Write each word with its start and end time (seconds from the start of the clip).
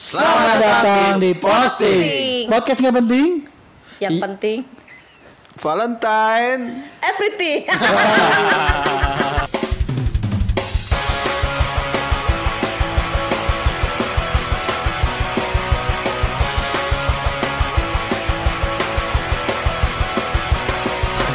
Selamat 0.00 0.56
datang 0.56 1.20
di 1.20 1.36
posting. 1.36 2.00
Posting. 2.00 2.42
Podcast 2.48 2.78
nggak 2.80 2.96
penting. 3.04 3.28
Yang 4.00 4.12
I- 4.16 4.22
penting 4.24 4.58
Valentine. 5.60 6.88
everything. 7.04 7.68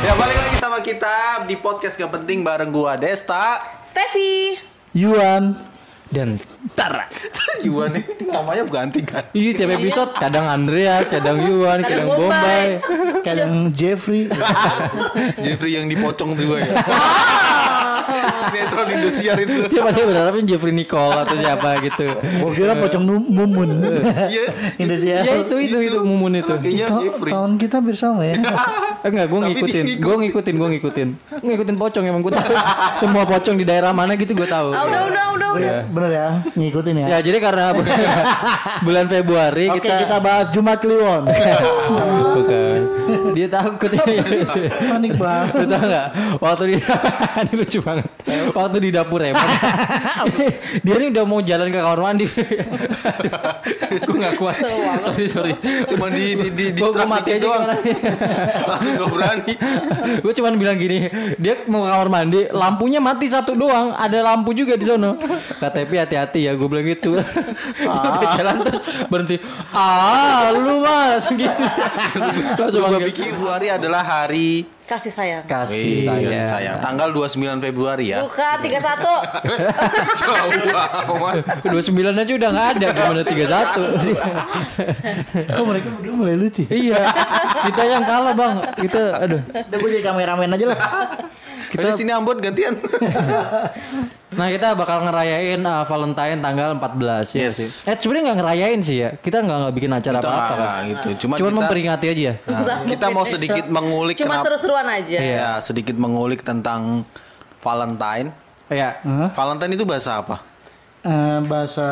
Ya 0.05 0.13
balik 0.13 0.37
lagi 0.37 0.57
sama 0.61 0.79
kita 0.85 1.45
di 1.49 1.57
podcast 1.57 1.97
gak 1.97 2.13
penting 2.13 2.45
bareng 2.45 2.69
gua 2.69 2.93
Desta. 2.93 3.57
Steffi. 3.81 4.53
Yuan. 4.93 5.57
Dan 6.13 6.37
Tara. 6.77 7.09
Yuan 7.65 7.97
nih 7.97 8.03
namanya 8.29 8.63
ganti 8.69 9.01
kan. 9.01 9.25
Iya 9.33 9.51
tiap 9.57 9.71
episode 9.79 10.11
kadang 10.13 10.45
Andreas, 10.45 11.09
kadang 11.09 11.41
Yuan, 11.41 11.81
Kadang 11.81 11.89
kadang 11.89 12.09
Bombay. 12.13 12.67
Kadang 13.25 13.53
Jeffrey. 13.73 14.29
Jeffrey 15.43 15.71
yang 15.73 15.89
dipocong 15.89 16.37
dua 16.37 16.61
ya. 16.61 16.73
Sinetron 18.25 18.87
Indosiar 18.91 19.37
itu. 19.37 19.53
Dia 19.67 19.81
pada 19.81 20.01
berharapnya 20.01 20.43
Jeffrey 20.45 20.71
Nicole 20.71 21.17
atau 21.17 21.35
siapa 21.35 21.69
gitu. 21.79 22.05
Gua 22.39 22.51
kira 22.51 22.73
pocong 22.75 23.03
mumun. 23.25 23.69
Iya. 24.27 24.45
Indonesia. 24.75 25.15
Ya 25.21 25.33
itu 25.41 25.55
itu 25.59 25.77
itu 25.83 25.97
mumun 26.01 26.33
itu. 26.35 26.53
Jeffrey. 26.61 27.31
tahun 27.31 27.51
kita 27.57 27.77
bersama 27.79 28.23
ya. 28.23 28.35
Eh, 29.05 29.13
enggak, 29.13 29.29
gue 29.29 29.37
ngikutin, 29.39 29.83
dia 29.85 30.01
gue 30.01 30.15
ngikutin, 30.17 30.53
gue 30.55 30.69
ngikutin, 30.73 31.07
ngikutin 31.37 31.75
pocong 31.77 32.03
emang 32.09 32.25
gue 32.25 32.33
tahu 32.33 32.57
semua 33.01 33.21
pocong 33.21 33.53
di 33.53 33.61
daerah 33.61 33.93
mana 33.93 34.17
gitu 34.17 34.33
gue 34.33 34.49
tahu. 34.49 34.73
Ah, 34.73 34.81
udah, 34.81 35.01
udah, 35.05 35.25
udah, 35.29 35.49
Oh, 35.55 35.61
udah. 35.61 35.71
iya, 35.71 35.77
bener 35.87 36.11
ya, 36.11 36.27
ngikutin 36.51 36.95
ya. 36.99 37.05
Ya 37.07 37.17
jadi 37.21 37.37
karena 37.37 37.71
bu- 37.77 37.85
bulan 38.81 39.05
Februari 39.05 39.69
Oke, 39.69 39.77
kita, 39.79 39.95
kita 40.03 40.17
bahas 40.17 40.45
Jumat 40.49 40.81
Kliwon. 40.81 41.21
bukan 42.35 42.79
dia 43.31 43.47
takut 43.47 43.87
ya. 43.87 44.03
Panik 44.89 45.13
banget. 45.15 45.53
Lu 45.53 45.65
tau 45.69 45.85
gak? 45.85 46.07
Waktu 46.41 46.63
di 46.65 46.75
Ini 47.35 47.53
lucu 47.53 47.79
banget 47.79 48.05
Waktu 48.25 48.77
di 48.81 48.89
dapur 48.89 49.21
Evan 49.21 49.45
Dia 50.85 50.93
ini 50.97 51.13
udah 51.13 51.23
mau 51.29 51.45
jalan 51.45 51.69
ke 51.69 51.77
kamar 51.77 51.99
mandi. 52.01 52.25
Gue 54.01 54.17
gak 54.17 54.35
kuat. 54.41 54.55
Sorry 55.03 55.29
sorry. 55.29 55.53
Cuma 55.85 56.09
di 56.09 56.33
di 56.33 56.47
di 56.49 56.65
di 56.73 56.81
mati 57.05 57.37
aja 57.37 57.45
doang. 57.45 57.63
Langsung 58.69 58.93
gak 58.97 59.09
berani. 59.13 59.53
Gue 60.25 60.33
cuman 60.33 60.53
bilang 60.57 60.77
gini 60.81 61.05
Dia 61.37 61.65
mau 61.69 61.85
ke 61.85 61.89
kamar 61.93 62.09
mandi 62.09 62.41
Lampunya 62.49 62.97
mati 62.97 63.29
satu 63.29 63.53
doang. 63.53 63.93
Ada 63.93 64.25
lampu 64.25 64.57
juga 64.57 64.73
di 64.73 64.85
sono 64.89 65.17
KTP 65.61 65.91
hati-hati 66.01 66.49
ya 66.49 66.57
Gue 66.57 66.65
bilang 66.65 66.85
gitu. 66.89 67.21
Dia 67.77 68.09
udah 68.17 68.29
jalan 68.41 68.55
terus 68.65 68.81
berhenti. 69.05 69.37
Ah 69.69 70.49
lu 70.49 70.81
mas 70.81 71.29
Gitu. 71.29 71.63
Langsung 72.57 72.81
manggil. 72.89 73.13
pikir 73.13 73.37
hari 73.37 73.69
adalah 73.69 74.01
hari 74.01 74.65
Kasih 74.85 75.09
sayang. 75.09 75.41
Kasih 75.49 75.81
Wih, 75.81 76.05
saya 76.05 76.45
sayang. 76.45 76.77
Tanggal 76.77 77.09
29 77.09 77.57
Februari 77.57 78.13
ya. 78.13 78.21
Bukan 78.21 78.57
31. 78.61 78.85
Jauh 80.21 81.17
banget. 81.17 81.41
29 81.65 82.05
aja 82.05 82.33
udah 82.37 82.49
gak 82.53 82.67
ada 82.77 82.87
Gimana 82.93 83.25
31 83.25 85.49
Kok 85.49 85.65
mereka 85.65 85.89
udah 85.89 86.13
mulai 86.13 86.37
lucu? 86.37 86.69
Iya, 86.69 87.01
kita 87.65 87.81
yang 87.81 88.05
kalah 88.05 88.37
bang. 88.37 88.61
Kita, 88.77 89.25
aduh. 89.25 89.41
Udah 89.41 89.77
gue 89.81 89.89
jadi 89.89 90.05
kameramen 90.05 90.53
aja 90.53 90.65
lah. 90.69 90.77
Kita 91.67 91.93
sini 91.93 92.11
Ambon 92.11 92.37
gantian. 92.37 92.75
Nah 94.35 94.51
kita 94.51 94.75
bakal 94.75 94.99
ngerayain 95.01 95.63
uh, 95.63 95.87
Valentine 95.87 96.43
tanggal 96.43 96.75
14 96.75 97.39
ya 97.39 97.47
Yes. 97.47 97.55
sih. 97.55 97.69
Eh 97.87 97.95
sebenarnya 97.95 98.23
nggak 98.27 98.39
ngerayain 98.41 98.79
sih 98.83 98.97
ya. 98.99 99.09
Kita 99.15 99.39
nggak 99.39 99.57
nggak 99.63 99.73
bikin 99.73 99.91
acara 99.93 100.17
apa-apa 100.19 100.35
nggak- 100.51 100.59
kan. 100.59 100.83
gitu. 100.83 101.07
Cuma 101.23 101.33
Cuma 101.33 101.47
kita- 101.47 101.57
memperingati 101.61 102.05
aja. 102.09 102.31
Nah, 102.43 102.61
kita 102.83 103.05
mau 103.09 103.23
sedikit 103.23 103.65
mengulik 103.65 104.15
Cuma 104.17 104.43
seru-seruan 104.43 104.83
aja. 104.85 105.17
Iya. 105.17 105.35
ya 105.39 105.51
sedikit 105.57 105.95
mengulik 105.95 106.43
tentang 106.43 107.07
Valentine. 107.63 108.35
Ya. 108.67 108.99
Hah? 108.99 109.29
Valentine 109.31 109.71
itu 109.71 109.85
bahasa 109.85 110.19
apa? 110.19 110.43
Eh, 111.05 111.39
bahasa 111.45 111.87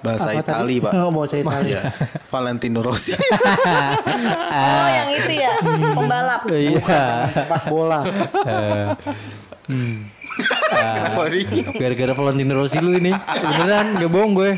Bahasa 0.00 0.32
Itali, 0.32 0.80
tadi? 0.80 0.88
Pak. 0.88 0.92
Oh, 0.96 1.12
bahasa 1.12 1.36
Itali. 1.36 1.76
Ya. 1.76 1.92
Valentino 2.32 2.80
Rossi. 2.80 3.12
Oh, 4.52 4.88
yang 4.88 5.08
itu 5.12 5.32
ya, 5.36 5.52
pembalap. 5.92 6.42
Iya. 6.48 7.28
Sepak 7.28 7.68
bola. 7.68 8.00
Apa 10.72 11.22
ini? 11.28 11.60
Gara-gara 11.76 12.12
Valentino 12.12 12.52
Rossi 12.56 12.80
lu 12.80 12.96
ini. 12.96 13.12
Beneran 13.12 14.00
gak 14.00 14.10
bohong 14.10 14.32
gue. 14.32 14.50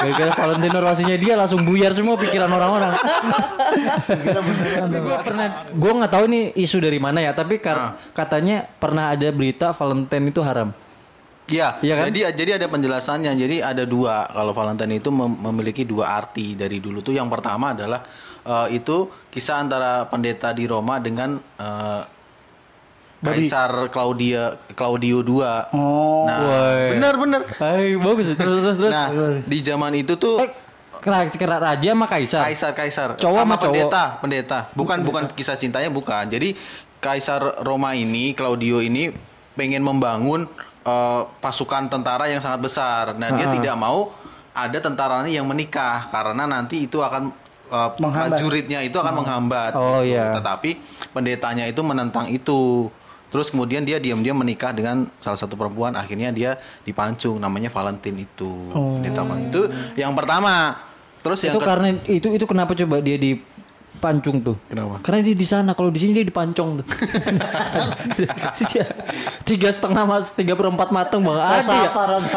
Gara-gara 0.00 0.32
Valentino 0.32 0.78
Rossinya 0.80 1.16
dia 1.18 1.34
langsung 1.34 1.60
buyar 1.62 1.92
semua 1.92 2.14
pikiran 2.16 2.48
orang-orang. 2.48 2.94
gue 4.88 5.16
pernah, 5.20 5.46
gue 5.68 5.92
nggak 5.92 6.12
tahu 6.12 6.24
nih 6.26 6.44
isu 6.56 6.78
dari 6.78 6.96
mana 6.96 7.18
ya. 7.20 7.34
Tapi 7.34 7.58
kar- 7.58 7.98
katanya 8.14 8.64
pernah 8.78 9.10
ada 9.10 9.28
berita 9.28 9.74
Valentine 9.74 10.30
itu 10.30 10.40
haram. 10.40 10.70
Iya, 11.50 11.68
Iya 11.80 11.94
kan? 11.96 12.04
jadi 12.08 12.18
jadi 12.32 12.50
ada 12.56 12.66
penjelasannya. 12.66 13.32
Jadi 13.34 13.56
ada 13.58 13.82
dua 13.82 14.24
kalau 14.26 14.50
Valentine 14.50 14.96
itu 14.96 15.10
mem- 15.10 15.38
memiliki 15.42 15.82
dua 15.82 16.14
arti 16.14 16.54
dari 16.54 16.78
dulu 16.78 16.98
tuh. 17.00 17.12
Yang 17.12 17.28
pertama 17.28 17.74
adalah 17.74 18.00
eh, 18.40 18.66
itu 18.72 18.96
kisah 19.28 19.58
antara 19.58 20.04
pendeta 20.04 20.50
di 20.50 20.64
Roma 20.64 20.96
dengan 20.96 21.36
eh, 21.36 22.02
Kaisar 23.20 23.92
Claudia 23.92 24.56
Claudio 24.72 25.20
II. 25.20 25.44
Oh. 25.70 26.24
Nah, 26.24 26.38
Woi. 26.40 26.96
benar 26.96 27.14
benar. 27.14 27.40
Hai, 27.52 27.92
bagus. 27.94 28.32
Terus 28.32 28.60
terus 28.64 28.76
terus. 28.78 28.88
Nah, 28.90 29.06
di 29.44 29.58
zaman 29.60 29.92
itu 29.92 30.16
tuh 30.16 30.40
Eh, 30.40 30.48
kena, 31.04 31.28
kena 31.28 31.56
raja 31.58 31.84
sama 31.90 32.06
kaisar. 32.06 32.40
Kaisar 32.44 32.72
Kaisar 32.72 33.08
Cowok 33.16 33.36
sama 33.38 33.54
cowok? 33.54 33.64
pendeta 33.66 34.02
pendeta 34.18 34.58
bukan 34.72 34.98
bukan 35.00 35.22
kisah 35.30 35.56
cintanya 35.56 35.88
bukan 35.88 36.28
jadi 36.28 36.56
Kaisar 36.96 37.60
Roma 37.60 37.92
ini 37.92 38.32
Claudio 38.32 38.80
ini 38.80 39.08
pengen 39.52 39.80
membangun 39.80 40.44
eh, 40.82 41.20
pasukan 41.38 41.86
tentara 41.86 42.26
yang 42.26 42.38
sangat 42.38 42.60
besar 42.60 43.14
nah 43.14 43.30
dia 43.30 43.44
Ah. 43.44 43.52
tidak 43.52 43.74
mau 43.74 44.12
ada 44.50 44.76
tentaranya 44.76 45.30
yang 45.30 45.44
menikah 45.44 46.08
karena 46.08 46.44
nanti 46.44 46.84
itu 46.84 46.98
akan 46.98 47.30
Menghambat. 47.70 48.34
prajuritnya 48.34 48.82
itu 48.82 48.96
akan 48.96 49.14
menghambat 49.16 49.72
Oh, 49.72 50.00
gitu. 50.00 50.10
iya. 50.10 50.34
tetapi 50.34 50.82
pendetanya 51.10 51.64
itu 51.64 51.80
menentang 51.80 52.26
itu 52.26 52.90
Terus 53.30 53.46
kemudian 53.46 53.86
dia 53.86 53.94
diam-diam 53.96 54.34
menikah 54.34 54.74
dengan 54.74 55.06
salah 55.14 55.38
satu 55.38 55.54
perempuan, 55.54 55.94
akhirnya 55.94 56.34
dia 56.34 56.58
dipancung, 56.82 57.38
namanya 57.38 57.70
Valentine 57.70 58.26
itu. 58.26 58.50
Pendeta 58.74 59.22
Valentine. 59.22 59.46
Itu 59.46 59.62
yang 59.94 60.18
pertama. 60.18 60.82
Terus 61.22 61.38
yang 61.40 61.54
itu 61.54 61.62
ke- 61.62 61.68
karena 61.68 61.88
itu 62.10 62.26
itu 62.28 62.42
kenapa 62.44 62.74
coba 62.74 62.98
dia 62.98 63.14
dipancung 64.00 64.40
tuh? 64.40 64.56
Kenapa? 64.64 64.96
Karena 65.04 65.20
dia 65.20 65.36
di 65.36 65.44
sana, 65.44 65.76
kalau 65.76 65.92
di 65.92 66.00
sini 66.00 66.16
dia 66.16 66.24
dipancong 66.24 66.80
tuh. 66.80 66.86
Tiga 69.44 69.68
setengah 69.68 70.08
mas, 70.08 70.32
tiga 70.32 70.56
perempat 70.56 70.88
mateng 70.88 71.20
bang. 71.20 71.36
Ada 71.36 71.60
Rasa 71.60 71.72
ya? 71.76 71.90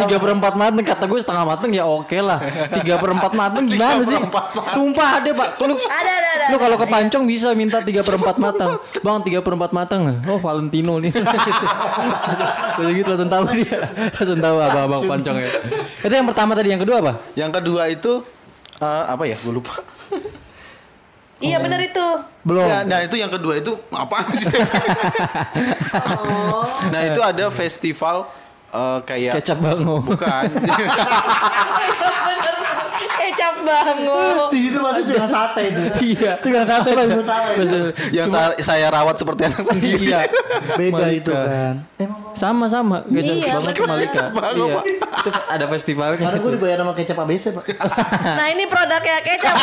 Tiga 0.03 0.18
perempat 0.19 0.53
mateng 0.59 0.84
kata 0.84 1.07
gue 1.07 1.19
setengah 1.24 1.46
mateng 1.47 1.72
ya 1.72 1.88
oke 1.88 2.18
lah. 2.19 2.44
Tiga 2.75 3.00
perempat 3.00 3.31
mateng 3.31 3.63
gimana 3.72 4.03
sih? 4.03 4.19
Sumpah 4.75 5.24
ada 5.24 5.29
pak. 5.31 5.47
Lu 5.63 5.79
Ada, 5.79 6.12
ada, 6.12 6.29
ada. 6.35 6.46
lu 6.51 6.56
kalau 6.59 6.75
ke 6.75 6.88
pancong 6.90 7.24
bisa 7.24 7.56
minta 7.56 7.80
tiga 7.80 8.03
perempat 8.03 8.35
matang. 8.35 8.81
Bang 9.00 9.24
tiga 9.24 9.40
perempat 9.40 9.72
matang. 9.72 10.19
Oh 10.28 10.41
Valentino 10.41 11.00
nih. 11.00 11.16
Langsung 12.75 12.91
gitu 12.97 13.07
langsung 13.07 13.31
tahu 13.31 13.44
dia. 13.56 13.78
Langsung 14.19 14.40
tahu 14.41 14.57
abang-abang 14.59 15.01
pancong 15.06 15.38
ya. 15.40 15.50
Itu 16.03 16.12
yang 16.13 16.28
pertama 16.28 16.51
tadi, 16.57 16.74
yang 16.74 16.81
kedua 16.81 16.97
apa? 17.00 17.13
Yang 17.38 17.51
kedua 17.62 17.81
itu 17.88 18.12
eh, 18.81 19.03
apa 19.07 19.24
ya? 19.30 19.38
Gue 19.40 19.62
lupa. 19.62 19.80
Iya 21.43 21.57
benar 21.59 21.79
itu. 21.83 22.07
Belum. 22.47 22.63
Ya, 22.63 22.87
nah 22.87 22.99
itu 23.03 23.15
yang 23.19 23.27
kedua 23.27 23.59
itu 23.59 23.75
apa 23.91 24.23
sih? 24.31 24.47
nah 26.93 27.01
itu 27.03 27.19
ada 27.19 27.51
festival 27.51 28.31
eh, 28.71 28.97
kayak 29.03 29.43
Kecap 29.43 29.59
bango. 29.59 29.99
bukan. 29.99 30.47
Bener. 32.23 32.55
Kecap 33.23 33.56
bango. 33.59 34.51
Di 34.51 34.59
situ 34.62 34.77
masih 34.77 35.03
dengan 35.06 35.25
sate 35.25 35.62
itu. 35.65 35.80
Iya. 36.13 36.33
Dengan 36.38 36.63
sate 36.63 36.89
Pak 36.92 37.06
Ibu 37.06 37.21
tahu. 37.24 37.45
yang 38.12 38.27
saya, 38.27 38.51
saya 38.59 38.88
rawat 38.89 39.15
seperti 39.15 39.42
anak 39.45 39.63
sendiri. 39.63 40.06
Iya. 40.06 40.19
Beda 40.75 40.92
Malika. 41.00 41.07
itu 41.13 41.31
kan. 41.31 41.74
Emang 41.95 42.19
Sama-sama 42.33 42.97
kecap 43.06 43.33
Iya, 43.33 43.53
bango 43.53 43.68
betul. 43.69 43.86
Malika. 43.88 44.12
Kecap 44.12 44.27
bango, 44.33 44.65
Iya. 44.68 44.81
Itu 45.24 45.30
ada 45.47 45.65
festivalnya. 45.69 46.18
Karena 46.19 46.38
gue 46.38 46.51
dibayar 46.53 46.77
sama 46.80 46.94
kecap 46.94 47.18
ABC 47.18 47.44
pak. 47.51 47.63
Nah 48.39 48.47
ini 48.50 48.63
produknya 48.65 49.18
kecap. 49.21 49.56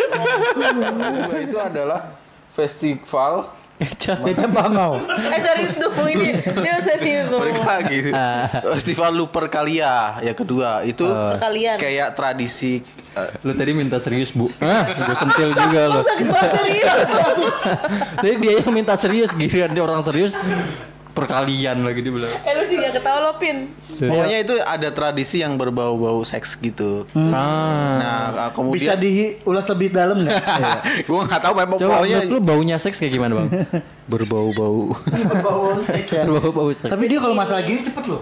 Kedua 0.00 1.38
itu 1.38 1.58
adalah 1.58 2.00
festival 2.52 3.48
Kecap. 3.80 4.20
Kecap 4.22 4.50
bangau. 4.50 5.00
eh 5.08 5.40
serius 5.40 5.74
dong 5.74 5.96
ini. 6.04 6.36
Dia 6.36 6.76
serius 6.78 7.26
dong. 7.26 7.40
mereka 7.40 7.80
gitu. 7.88 8.12
Festival 8.76 9.10
Lupercalia 9.14 10.20
yang 10.20 10.36
kedua 10.36 10.84
itu 10.84 11.08
Perkalian. 11.08 11.80
kayak 11.80 12.12
tradisi 12.12 12.84
eh, 13.10 13.30
Lu 13.40 13.56
tadi 13.56 13.72
minta 13.72 13.96
serius 13.96 14.30
bu. 14.30 14.52
Ah, 14.60 14.84
gue 14.86 15.16
sentil 15.16 15.50
juga 15.50 15.80
lo. 15.88 16.00
Masa 16.00 16.12
gue 16.14 16.44
serius? 16.52 16.92
Tadi 18.20 18.34
dia 18.36 18.52
yang 18.60 18.70
minta 18.70 18.94
serius, 18.94 19.32
giliran 19.32 19.72
dia 19.72 19.80
orang 19.80 20.04
serius 20.04 20.36
perkalian 21.20 21.76
lagi 21.84 22.00
dia 22.00 22.12
bilang. 22.12 22.32
Eh 22.42 22.52
lu 22.56 22.64
juga 22.66 22.88
ketawa 22.96 23.18
lo 23.20 23.32
Pin. 23.36 23.70
Pokoknya 24.00 24.38
itu 24.40 24.54
ada 24.64 24.88
tradisi 24.88 25.44
yang 25.44 25.60
berbau-bau 25.60 26.24
seks 26.24 26.56
gitu. 26.56 27.04
Ah. 27.12 28.00
Nah, 28.00 28.48
kemudian 28.56 28.80
Bisa 28.80 28.94
diulas 28.96 29.68
lebih 29.68 29.88
dalam 29.92 30.24
nggak? 30.24 30.40
gue 31.08 31.20
nggak 31.20 31.42
tahu 31.44 31.54
memang 31.54 31.76
Coba 31.76 31.92
pokoknya 32.00 32.18
lu 32.24 32.40
baunya 32.40 32.76
seks 32.80 32.96
kayak 32.96 33.12
gimana 33.20 33.44
bang? 33.44 33.48
berbau-bau. 34.10 34.96
Berbau 35.06 35.78
seks 35.78 36.10
ya. 36.10 36.24
Berbau-bau 36.28 36.70
seks. 36.74 36.90
Tapi 36.90 37.04
dia 37.06 37.18
kalau 37.22 37.36
masalah 37.36 37.62
gini 37.62 37.80
cepet 37.84 38.04
loh. 38.10 38.20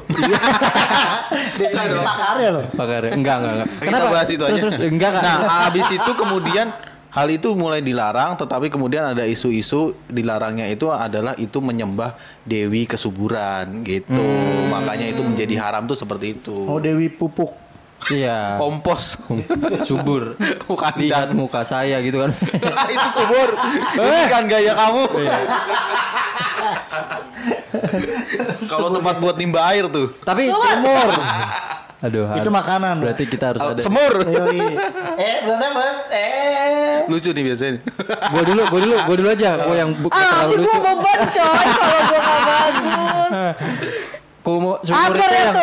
dia 1.56 1.68
lagi 1.72 1.98
pakarnya 2.02 2.48
loh. 2.52 2.64
Pakar 2.76 3.02
enggak 3.14 3.36
enggak 3.40 3.52
enggak. 3.54 3.68
Kita 3.80 3.96
bahas 4.10 4.28
itu 4.28 4.44
terus, 4.44 4.50
aja. 4.52 4.62
Terus 4.68 4.76
enggak 4.84 5.10
enggak. 5.16 5.24
Nah, 5.24 5.58
habis 5.70 5.86
itu 5.88 6.10
kemudian 6.12 6.66
hal 7.18 7.28
itu 7.34 7.50
mulai 7.58 7.82
dilarang, 7.82 8.38
tetapi 8.38 8.70
kemudian 8.70 9.02
ada 9.02 9.26
isu-isu 9.26 9.98
dilarangnya 10.06 10.70
itu 10.70 10.86
adalah 10.94 11.34
itu 11.34 11.58
menyembah 11.58 12.14
dewi 12.46 12.86
kesuburan 12.86 13.82
gitu. 13.82 14.22
Makanya 14.70 15.10
itu 15.10 15.26
menjadi 15.26 15.54
haram 15.58 15.90
tuh 15.90 15.98
seperti 15.98 16.38
itu. 16.38 16.54
Oh 16.54 16.78
Dewi 16.78 17.10
Pupuk. 17.10 17.68
Iya. 18.14 18.54
Kompos. 18.62 19.18
Subur. 19.88 20.38
Bukan 20.70 20.92
Lihat 21.02 21.34
dan. 21.34 21.36
muka 21.36 21.66
saya 21.66 21.98
gitu 21.98 22.22
kan. 22.22 22.30
itu 22.94 23.08
subur. 23.10 23.48
Ini 23.98 24.22
kan 24.30 24.46
gaya 24.46 24.72
kamu. 24.78 25.04
Kalau 28.70 28.88
tempat 28.94 29.16
buat 29.18 29.34
nimba 29.34 29.66
air 29.74 29.90
tuh. 29.90 30.14
Tapi 30.22 30.46
semur. 30.46 31.08
Aduh. 31.98 32.24
Itu 32.24 32.46
harus- 32.46 32.54
makanan. 32.54 32.94
Berarti 33.00 33.24
kita 33.26 33.44
harus 33.50 33.60
Oh, 33.60 33.74
ada. 33.74 33.80
semur. 33.82 34.12
Yoi. 34.22 34.60
Eh 35.18 35.36
belum 35.42 35.58
dapet. 35.58 35.94
Eh. 36.10 36.96
Lucu 37.06 37.30
nih 37.30 37.42
biasanya. 37.44 37.82
Gua 38.28 38.42
dulu, 38.42 38.62
gua 38.66 38.80
dulu, 38.80 38.94
gua 39.02 39.16
dulu 39.16 39.28
aja. 39.28 39.50
Gua 39.58 39.74
yang 39.74 39.90
bu- 39.92 40.10
Ah, 40.10 40.46
terlalu 40.46 40.54
lucu. 40.56 40.68
gua 40.68 40.78
beban 40.80 41.18
coy 41.26 41.42
kalau 41.66 42.00
gua 42.04 42.20
gak 42.20 42.40
bagus. 42.46 43.30
Mau 44.48 44.74
sumur 44.80 45.12
itu 45.12 45.26
ya 45.26 45.40
yang? 45.44 45.56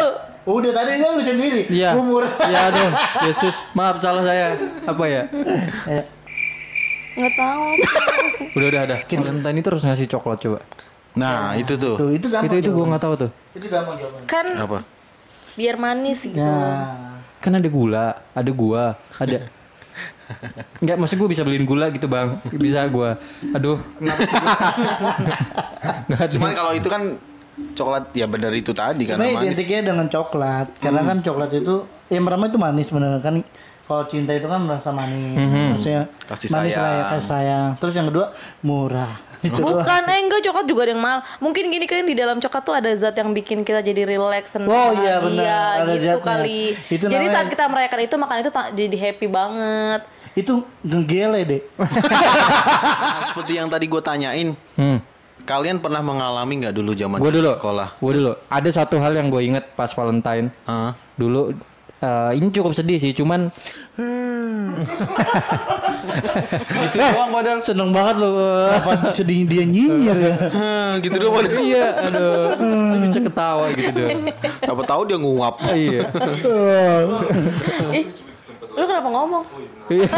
Udah 0.45 0.71
tadi 0.71 0.89
kan 0.95 1.09
lu 1.09 1.21
sendiri. 1.23 1.61
Iya. 1.67 1.89
Umur. 1.95 2.23
Iya 2.39 2.63
dong. 2.69 2.91
Yesus, 3.23 3.55
maaf 3.71 3.97
salah 3.97 4.21
saya. 4.21 4.53
Apa 4.85 5.03
ya? 5.05 5.23
Eh, 5.89 6.03
Nggak 7.15 7.33
tahu. 7.33 7.65
Udah 8.53 8.67
udah 8.69 8.81
ada. 8.83 8.95
Valentine 9.01 9.57
itu 9.57 9.67
harus 9.71 9.83
ngasih 9.83 10.05
coklat 10.07 10.37
coba. 10.37 10.59
Nah, 11.15 11.55
itu 11.55 11.73
tuh. 11.75 11.95
Tuh 11.95 12.11
itu 12.11 12.27
gampang. 12.27 12.45
Itu 12.45 12.55
itu 12.57 12.69
gua 12.69 12.83
jawabannya. 12.83 12.89
nggak 12.91 13.01
tahu 13.01 13.13
tuh. 13.17 13.29
Itu 13.55 13.65
gampang 13.67 13.95
jawabannya. 13.97 14.27
Kan 14.27 14.45
Apa? 14.53 14.77
Biar 15.55 15.75
manis 15.75 16.19
gitu. 16.23 16.39
Ya. 16.39 16.95
Kan 17.39 17.55
ada 17.55 17.69
gula, 17.71 18.07
ada 18.31 18.51
gua, 18.51 18.83
ada 19.15 19.47
Enggak, 20.81 20.97
maksud 20.97 21.15
gue 21.21 21.29
bisa 21.29 21.45
beliin 21.45 21.69
gula 21.69 21.93
gitu 21.93 22.09
bang 22.09 22.41
Bisa 22.57 22.81
gua 22.89 23.13
Aduh 23.53 23.77
kenapa 24.01 24.21
sih 24.25 24.33
gua? 24.33 24.51
Nggak 26.09 26.19
ada. 26.19 26.31
Cuman 26.33 26.51
kalau 26.57 26.71
itu 26.73 26.87
kan 26.89 27.01
coklat 27.77 28.03
ya 28.11 28.25
benar 28.27 28.51
itu 28.51 28.73
tadi 28.75 29.07
kan 29.07 29.15
manis. 29.21 29.53
identiknya 29.53 29.93
dengan 29.93 30.09
coklat. 30.11 30.75
Karena 30.81 31.01
kan 31.07 31.17
coklat 31.23 31.53
itu 31.55 31.85
yang 32.11 32.25
pertama 32.27 32.49
itu 32.49 32.57
manis 32.59 32.85
sebenarnya 32.89 33.21
kan. 33.21 33.35
Kalau 33.85 34.03
cinta 34.09 34.33
itu 34.33 34.49
kan 34.49 34.65
merasa 34.65 34.89
manis, 34.89 35.37
maksudnya 35.77 36.09
Kasih 36.25 36.49
manis 36.49 36.73
lah 36.73 36.81
ya, 36.81 36.81
sayang. 36.81 37.05
kasih 37.05 37.27
sayang. 37.29 37.69
Terus 37.77 37.93
yang 37.93 38.07
kedua 38.09 38.25
murah. 38.65 39.13
Itu 39.41 39.59
doang. 39.59 39.81
Bukan, 39.81 40.01
eh 40.05 40.19
enggak 40.21 40.41
coklat 40.45 40.65
juga 40.65 40.81
ada 40.85 40.91
yang 40.93 41.03
mahal. 41.03 41.19
Mungkin 41.39 41.63
gini 41.67 41.85
kan 41.85 42.05
di 42.05 42.15
dalam 42.15 42.37
coklat 42.37 42.63
tuh 42.63 42.75
ada 42.75 42.89
zat 42.95 43.15
yang 43.15 43.33
bikin 43.33 43.65
kita 43.65 43.81
jadi 43.81 44.05
relax 44.05 44.53
senang. 44.53 44.69
Oh, 44.69 44.91
iya, 44.95 45.19
benar. 45.19 45.43
Iya, 45.43 45.61
Ada 45.81 45.93
gitu 45.95 46.07
zatnya. 46.07 46.23
kali. 46.23 46.61
Itu 46.87 47.03
jadi 47.07 47.25
namanya- 47.25 47.33
saat 47.33 47.47
kita 47.49 47.63
merayakan 47.67 47.99
itu 48.03 48.15
makan 48.15 48.37
itu 48.39 48.51
jadi 48.75 48.97
happy 48.99 49.27
banget. 49.27 50.01
Itu 50.35 50.53
ngegele 50.83 51.41
deh. 51.43 51.61
Nah, 53.05 53.23
seperti 53.23 53.55
yang 53.55 53.71
tadi 53.71 53.87
gue 53.87 54.01
tanyain, 54.03 54.51
hmm. 54.75 54.97
kalian 55.47 55.79
pernah 55.79 56.01
mengalami 56.03 56.65
nggak 56.65 56.75
dulu 56.75 56.91
zaman 56.91 57.17
Gue 57.21 57.31
dulu 57.31 57.55
sekolah? 57.55 57.87
Gue 58.01 58.11
dulu 58.17 58.31
Ada 58.49 58.69
satu 58.83 58.99
hal 58.99 59.15
yang 59.15 59.29
gue 59.31 59.41
inget 59.45 59.65
pas 59.77 59.87
Valentine 59.93 60.51
Hah? 60.65 60.91
Dulu 61.15 61.55
eh, 61.99 62.31
Ini 62.35 62.47
cukup 62.51 62.73
sedih 62.73 62.97
sih 62.97 63.11
Cuman 63.11 63.51
gitu 66.75 66.95
doang 66.99 67.31
padahal. 67.31 67.59
Seneng 67.63 67.95
banget 67.95 68.15
loh 68.19 68.35
Apa 68.67 69.09
sedih 69.15 69.47
dia 69.47 69.63
nyinyir 69.63 70.17
ya. 70.19 70.35
gitu 70.99 71.15
doang 71.15 71.39
padahal. 71.39 71.63
Iya 71.63 71.87
aduh 72.11 72.45
Bisa 73.07 73.19
ketawa 73.23 73.65
gitu 73.71 73.89
dong 73.95 74.27
Apa 74.63 74.81
tahu 74.83 75.01
dia 75.07 75.17
nguap. 75.17 75.55
Iya 75.71 76.03
lu 78.75 78.83
kenapa 78.83 79.07
ngomong? 79.07 79.43
Iya. 79.87 80.03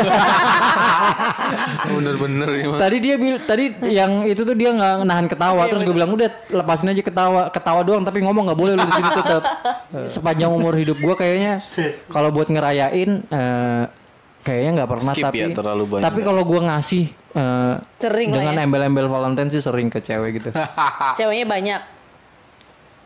Bener-bener 1.87 2.49
ya. 2.57 2.65
Tadi 2.77 2.97
dia 2.97 3.15
bil 3.15 3.35
tadi 3.41 3.65
yang 3.87 4.25
itu 4.25 4.41
tuh 4.41 4.55
dia 4.57 4.73
nggak 4.73 4.93
nahan 5.05 5.27
ketawa 5.29 5.69
terus 5.69 5.85
gue 5.85 5.93
bilang 5.93 6.11
udah 6.13 6.29
lepasin 6.49 6.89
aja 6.89 7.01
ketawa 7.01 7.41
ketawa 7.53 7.81
doang 7.85 8.01
tapi 8.01 8.25
ngomong 8.25 8.49
nggak 8.49 8.59
boleh 8.59 8.73
lu 8.73 8.83
di 8.83 8.93
sini 8.97 9.09
tetap 9.13 9.43
sepanjang 10.17 10.49
umur 10.49 10.73
hidup 10.73 10.97
gue 10.97 11.15
kayaknya 11.15 11.61
kalau 12.13 12.33
buat 12.33 12.49
ngerayain 12.49 13.09
eh, 13.23 13.83
kayaknya 14.41 14.71
nggak 14.81 14.89
pernah 14.89 15.13
Skip 15.13 15.25
tapi 15.27 15.37
ya, 15.43 15.47
terlalu 15.51 15.83
banyak. 15.85 16.03
tapi 16.07 16.19
kalau 16.23 16.41
gue 16.47 16.59
ngasih 16.63 17.03
eh, 17.35 17.73
Sering 17.99 18.29
dengan 18.31 18.55
ya. 18.55 18.63
embel-embel 18.65 19.05
Valentine 19.05 19.49
sih 19.51 19.61
sering 19.61 19.91
ke 19.91 19.99
cewek 20.01 20.41
gitu 20.41 20.49
Ceweknya 21.19 21.45
banyak. 21.45 21.81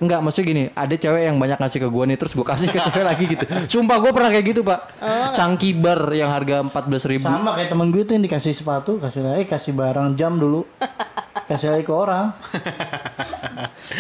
Enggak, 0.02 0.20
maksudnya 0.20 0.48
gini, 0.50 0.64
ada 0.74 0.96
cewek 0.98 1.30
yang 1.30 1.38
banyak 1.38 1.62
ngasih 1.62 1.78
ke 1.78 1.88
gue 1.88 2.04
nih, 2.10 2.18
terus 2.18 2.34
gue 2.34 2.42
kasih 2.42 2.68
ke 2.68 2.80
cewek 2.82 3.06
lagi 3.06 3.24
gitu. 3.30 3.46
Sumpah 3.70 4.02
gue 4.02 4.10
pernah 4.10 4.34
kayak 4.34 4.46
gitu 4.50 4.62
pak. 4.66 4.80
Cangki 5.32 5.78
bar 5.78 6.10
yang 6.10 6.34
harga 6.34 6.66
14 6.66 7.06
ribu. 7.06 7.30
Sama 7.30 7.54
kayak 7.54 7.70
temen 7.70 7.94
gue 7.94 8.02
tuh 8.02 8.18
yang 8.18 8.26
dikasih 8.26 8.58
sepatu, 8.58 8.98
kasih 8.98 9.22
lagi, 9.22 9.46
kasih 9.46 9.78
barang 9.78 10.18
jam 10.18 10.42
dulu. 10.42 10.66
kasih 11.46 11.70
lagi 11.70 11.86
ke 11.86 11.94
orang. 11.94 12.34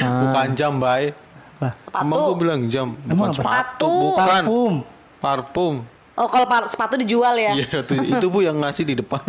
Bukan 0.01 0.47
jam, 0.57 0.81
bay. 0.81 1.13
Bah, 1.61 1.77
Emang 2.01 2.33
gue 2.33 2.37
bilang 2.41 2.61
jam, 2.65 2.97
bukan 2.97 3.13
Emang 3.13 3.31
sepatu, 3.37 3.85
Sepatu. 3.85 3.89
bukan 4.01 4.25
parfum. 4.25 4.73
parfum. 5.21 5.75
Oh, 6.11 6.27
kalau 6.27 6.43
sepatu 6.67 6.99
dijual 6.99 7.39
ya? 7.39 7.55
Iya, 7.55 7.87
itu, 7.87 7.95
itu 8.03 8.25
bu 8.27 8.43
yang 8.43 8.59
ngasih 8.59 8.83
di 8.83 8.99
depan. 8.99 9.23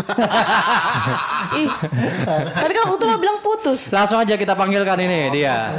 Ih. 1.63 1.71
Tapi 2.59 2.73
kan 2.75 2.83
waktu 2.91 2.97
itu 2.99 3.07
lo 3.07 3.17
bilang 3.23 3.39
putus. 3.39 3.87
Langsung 3.95 4.19
aja 4.19 4.35
kita 4.35 4.59
panggilkan 4.59 4.99
ini 4.99 5.31
dia. 5.31 5.71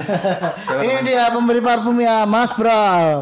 Ini 0.79 1.03
dia 1.03 1.27
pemberi 1.35 1.59
parfum 1.59 1.99
ya, 1.99 2.23
Mas 2.23 2.55
Bro. 2.55 3.19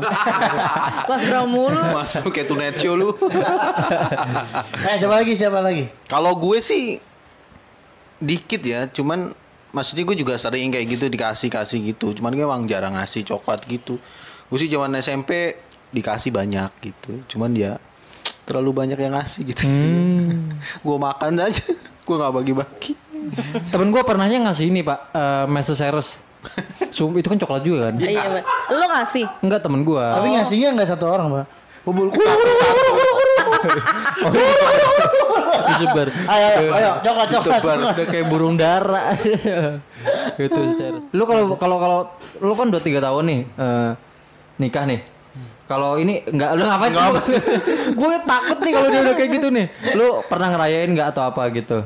Mas 1.10 1.22
Bro 1.26 1.42
mulu. 1.50 1.82
Mas, 1.90 2.14
lu 2.22 2.30
kayak 2.30 2.54
Tonight 2.54 2.78
Show 2.86 2.94
lu. 2.94 3.18
eh, 4.86 4.96
siapa 5.02 5.16
lagi? 5.18 5.34
Siapa 5.34 5.60
lagi? 5.66 5.90
Kalau 6.06 6.38
gue 6.38 6.62
sih 6.62 7.02
dikit 8.22 8.62
ya, 8.62 8.86
cuman 8.94 9.34
maksudnya 9.74 10.06
gue 10.06 10.22
juga 10.22 10.38
sering 10.38 10.70
kayak 10.70 10.86
gitu 10.86 11.10
dikasih-kasih 11.10 11.98
gitu. 11.98 12.14
Cuman 12.14 12.38
gue 12.38 12.46
emang 12.46 12.62
jarang 12.70 12.94
ngasih 12.94 13.26
coklat 13.26 13.66
gitu. 13.66 13.98
Gue 14.54 14.58
sih 14.62 14.70
zaman 14.70 14.94
SMP 15.02 15.58
dikasih 15.92 16.32
banyak 16.34 16.72
gitu. 16.82 17.12
Cuman 17.36 17.52
ya 17.56 17.78
terlalu 18.48 18.84
banyak 18.84 18.98
yang 19.00 19.16
ngasih 19.16 19.42
gitu. 19.52 19.64
gue 20.86 20.98
makan 20.98 21.40
aja. 21.40 21.64
gue 22.02 22.16
nggak 22.18 22.34
bagi-bagi. 22.34 22.94
Temen 23.70 23.94
gue 23.94 24.02
pernahnya 24.02 24.50
ngasih 24.50 24.74
ini 24.74 24.82
pak, 24.82 25.14
eh 25.14 25.46
Mercedes. 25.46 26.18
Sum, 26.90 27.14
itu 27.16 27.30
kan 27.30 27.38
coklat 27.38 27.62
juga 27.62 27.88
kan? 27.88 27.94
Iya, 28.02 28.26
Mbak. 28.28 28.44
Lo 28.74 28.86
ngasih? 28.90 29.26
Enggak 29.46 29.62
temen 29.62 29.86
gue. 29.86 30.02
Tapi 30.02 30.28
ngasihnya 30.34 30.74
nggak 30.74 30.90
satu 30.90 31.06
orang, 31.06 31.30
Pak. 31.30 31.46
Kumpul. 31.82 32.14
Kuru, 32.14 32.22
kuru, 32.22 32.54
kuru, 32.62 32.92
kuru, 32.98 33.12
kuru. 33.14 33.34
Disebar. 35.72 36.08
Ayo, 36.30 36.48
ayo, 36.50 36.70
ayo, 36.74 36.92
coklat, 37.02 37.28
coklat. 37.30 37.62
Coklat. 37.62 37.96
Udah 37.98 38.08
kayak 38.10 38.26
burung 38.30 38.56
dara. 38.58 39.14
itu 40.42 40.62
serius. 40.78 41.06
Lu 41.14 41.24
kalau 41.26 41.58
kalau 41.58 41.78
kalau 41.82 42.00
lu 42.42 42.54
kan 42.54 42.70
udah 42.70 42.82
tiga 42.82 43.00
tahun 43.02 43.24
nih 43.30 43.42
eh, 43.46 43.92
nikah 44.62 44.86
nih. 44.90 45.00
Kalau 45.72 45.96
ini 45.96 46.20
enggak 46.28 46.60
lu 46.60 46.68
ngapain? 46.68 46.92
gue 48.00 48.14
takut 48.28 48.58
nih 48.60 48.72
kalau 48.76 48.88
dia 48.92 49.02
udah 49.08 49.16
kayak 49.16 49.32
gitu 49.40 49.48
nih. 49.48 49.66
Lu 49.96 50.20
pernah 50.28 50.52
ngerayain 50.52 50.92
nggak 50.92 51.16
atau 51.16 51.32
apa 51.32 51.48
gitu? 51.56 51.80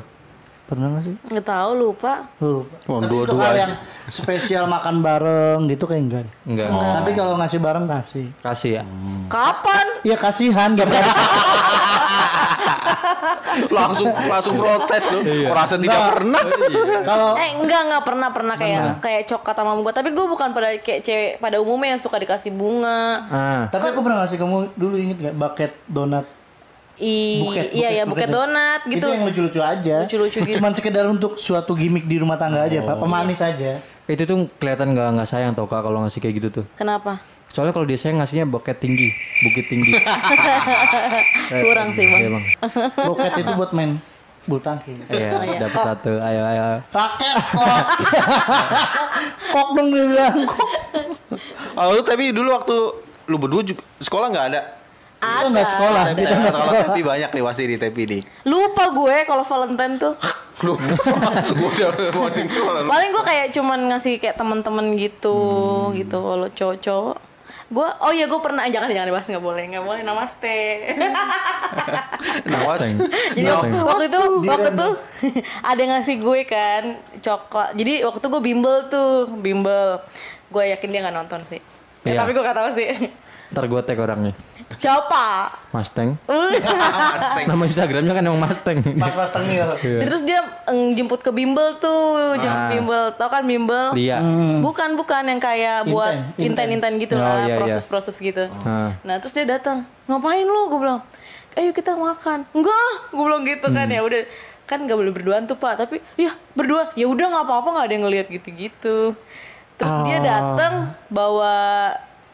Pernah 0.66 0.88
nggak 0.92 1.04
sih? 1.04 1.16
Nggak 1.30 1.46
tahu, 1.46 1.70
lupa. 1.76 2.14
Tuh, 2.36 2.66
lupa. 2.66 2.76
Oh, 2.88 2.98
Tapi 2.98 3.14
hal 3.22 3.54
aja. 3.54 3.60
yang 3.62 3.74
spesial 4.08 4.66
makan 4.66 4.96
bareng 5.00 5.60
gitu 5.68 5.86
kayak 5.86 6.02
enggak. 6.04 6.26
Enggak. 6.42 6.70
Tapi 6.74 7.10
kalau 7.14 7.34
ngasih 7.38 7.60
bareng 7.60 7.86
kasih. 7.86 8.26
Kasih 8.40 8.72
ya. 8.78 8.84
Kapan? 9.26 9.86
Iya 10.02 10.18
kasihan 10.18 10.74
gak 10.74 10.90
pernah. 10.92 11.14
langsung 13.68 14.10
langsung 14.12 14.56
protes 14.58 15.04
lu. 15.10 15.20
Merasa 15.46 15.76
tidak 15.78 16.02
pernah. 16.12 16.42
Kalau 17.04 17.30
Eh 17.36 17.50
enggak 17.56 17.82
enggak 17.86 18.04
pernah 18.04 18.30
pernah 18.30 18.56
kayak 18.56 18.82
kayak 19.00 19.22
coklat 19.26 19.56
sama 19.56 19.72
bunga. 19.74 19.92
Tapi 19.94 20.10
gue 20.12 20.26
bukan 20.26 20.50
pada 20.52 20.70
kayak 20.76 21.02
cewek 21.02 21.32
pada 21.38 21.58
umumnya 21.58 21.96
yang 21.96 22.02
suka 22.02 22.18
dikasih 22.18 22.52
bunga. 22.52 23.00
Ah. 23.28 23.64
tapi 23.68 23.92
aku 23.92 24.02
pernah 24.02 24.24
ngasih 24.24 24.38
kamu 24.38 24.58
dulu 24.76 24.96
inget 24.98 25.18
gak 25.22 25.36
bucket 25.36 25.72
donat 25.86 26.26
I, 26.96 27.44
buket, 27.44 27.76
iya 27.76 27.90
ya 27.92 28.04
buket 28.08 28.32
buket. 28.32 28.36
donat 28.40 28.82
gitu. 28.88 29.04
Itu 29.04 29.08
yang 29.12 29.24
lucu-lucu 29.28 29.60
aja. 29.60 29.98
Lucu-lucu 30.08 30.38
gitu. 30.48 30.56
Cuman 30.56 30.72
sekedar 30.72 31.06
untuk 31.12 31.36
suatu 31.36 31.76
gimmick 31.76 32.08
di 32.08 32.24
rumah 32.24 32.40
tangga 32.40 32.64
aja, 32.64 32.80
Pak. 32.80 33.04
Pemanis 33.04 33.44
aja. 33.44 33.84
Itu 34.08 34.24
tuh 34.24 34.48
kelihatan 34.56 34.96
nggak 34.96 35.10
nggak 35.20 35.28
sayang 35.28 35.52
tau 35.52 35.68
kak 35.68 35.84
kalau 35.84 36.08
ngasih 36.08 36.24
kayak 36.24 36.36
gitu 36.40 36.48
tuh. 36.62 36.66
Kenapa? 36.80 37.20
Soalnya 37.52 37.76
kalau 37.76 37.84
dia 37.84 38.00
sayang 38.00 38.24
ngasihnya 38.24 38.48
buket 38.48 38.80
tinggi, 38.80 39.12
bukit 39.44 39.66
tinggi. 39.68 39.92
Kurang 41.68 41.92
sih, 41.96 42.04
Bang. 42.08 42.20
Iya 42.20 42.30
bang. 42.32 42.46
Buket 42.96 43.34
itu 43.44 43.52
buat 43.56 43.72
main 43.76 44.00
bulu 44.46 44.62
tangkis. 44.62 45.02
Iya, 45.10 45.42
iya. 45.42 45.58
dapat 45.58 45.82
satu. 45.82 46.22
Ayo 46.22 46.42
ayo. 46.46 46.64
Raket 46.94 47.38
kok. 47.50 47.86
kok 49.52 49.68
dong 49.74 49.88
dia 49.90 50.06
bilang. 50.06 50.38
Kok. 50.46 50.70
Oh, 51.76 51.86
lu 51.98 52.02
tapi 52.06 52.30
dulu 52.30 52.54
waktu 52.54 52.76
lu 53.26 53.36
berdua 53.42 53.66
juga 53.66 53.82
sekolah 54.00 54.28
nggak 54.30 54.48
ada? 54.54 54.62
Kita 55.16 55.48
nggak 55.48 55.68
sekolah, 55.68 56.04
Tapi 56.06 56.20
kita 56.22 56.34
nggak 56.36 56.54
sekolah. 56.54 56.82
tapi 56.86 57.02
banyak 57.02 57.30
nih 57.32 57.44
pasti 57.44 57.64
di 57.66 57.76
tapi 57.76 58.02
nih. 58.06 58.22
Lupa 58.44 58.86
gue 58.90 59.16
kalau 59.24 59.44
Valentine 59.44 59.96
tuh. 59.96 60.14
Lu 60.64 60.80
gua 60.80 61.70
udah 61.72 62.12
mau 62.12 62.30
denger 62.30 62.62
malah 62.62 62.82
lu. 62.82 62.90
Paling 62.90 63.10
gue 63.12 63.24
kayak 63.26 63.48
cuman 63.52 63.80
ngasih 63.92 64.14
kayak 64.18 64.36
teman-teman 64.36 64.96
gitu, 64.96 65.38
gitu 65.92 66.16
kalau 66.16 66.48
cowok-cowok. 66.50 67.18
Gue, 67.66 67.88
oh 67.98 68.14
iya 68.14 68.24
gue 68.26 68.40
pernah, 68.40 68.62
eh, 68.64 68.72
jangan 68.72 68.88
jangan 68.88 69.10
dibahas 69.10 69.26
nggak 69.26 69.42
boleh, 69.42 69.64
nggak 69.68 69.84
boleh 69.84 70.02
namaste. 70.02 70.60
Nawas. 72.46 72.82
Jadi 73.34 73.50
waktu 73.74 74.06
itu 74.06 74.22
waktu 74.44 74.70
itu 74.72 74.88
ada 75.70 75.80
yang 75.80 75.92
ngasih 75.98 76.16
gue 76.18 76.40
kan 76.46 76.84
coklat. 77.20 77.74
Jadi 77.74 78.06
waktu 78.06 78.20
itu 78.22 78.30
gue 78.30 78.42
bimbel 78.44 78.76
tuh, 78.88 79.28
bimbel. 79.36 80.00
Gue 80.48 80.72
yakin 80.72 80.88
dia 80.88 81.02
nggak 81.04 81.16
nonton 81.16 81.42
sih. 81.48 81.60
Ya, 82.06 82.14
Iya. 82.14 82.18
tapi 82.22 82.32
gue 82.32 82.44
gak 82.46 82.54
tahu 82.54 82.70
sih. 82.78 82.90
Ntar 83.46 83.64
gue 83.66 83.82
tag 83.82 83.98
orangnya. 83.98 84.34
Siapa? 84.76 85.54
Mustang. 85.70 86.18
Mustang. 86.26 87.46
Nama 87.46 87.62
Instagramnya 87.64 88.12
kan 88.12 88.24
emang 88.24 88.42
Mustang. 88.42 88.78
Mas-mas 88.92 89.30
tengil. 89.30 89.68
Dia 89.78 90.02
Terus 90.02 90.22
dia 90.22 90.40
eng, 90.66 90.94
jemput 90.94 91.20
ke 91.20 91.30
bimbel 91.30 91.78
tuh, 91.78 92.34
jemput 92.36 92.50
Ah. 92.60 92.70
bimbel. 92.70 93.04
Tau 93.14 93.30
kan 93.30 93.44
bimbel? 93.44 93.94
Lia. 93.94 94.18
Bukan 94.60 94.96
bukan 94.96 95.24
yang 95.24 95.38
kayak 95.38 95.86
buat 95.86 96.34
Inten, 96.36 96.74
inten-inten 96.74 96.98
gitu 96.98 97.14
Oh, 97.14 97.22
lah, 97.22 97.46
iya, 97.46 97.48
iya. 97.48 97.56
proses-proses 97.56 98.18
gitu. 98.18 98.50
Ah. 98.62 98.98
Nah 99.02 99.16
terus 99.18 99.32
dia 99.32 99.46
datang, 99.46 99.86
ngapain 100.06 100.44
lu? 100.44 100.68
Gue 100.68 100.80
bilang, 100.82 101.06
ayo 101.54 101.70
kita 101.70 101.94
makan. 101.94 102.50
Enggak, 102.52 102.82
gue 103.08 103.24
bilang 103.24 103.44
gitu 103.44 103.68
kan 103.70 103.86
Hmm. 103.86 103.96
ya 103.96 104.02
udah 104.02 104.22
kan 104.66 104.82
nggak 104.82 104.98
boleh 104.98 105.14
berduaan 105.14 105.46
tuh 105.46 105.56
pak. 105.56 105.78
Tapi 105.78 106.02
ya 106.16 106.34
berdua, 106.52 106.90
ya 106.94 107.06
udah 107.06 107.26
nggak 107.30 107.46
apa-apa 107.46 107.68
nggak 107.70 107.86
ada 107.86 107.94
yang 107.94 108.04
ngeliat 108.04 108.28
gitu-gitu. 108.28 109.14
Terus 109.76 109.94
dia 110.04 110.18
Ah. 110.18 110.24
datang 110.26 110.74
bawa 111.08 111.54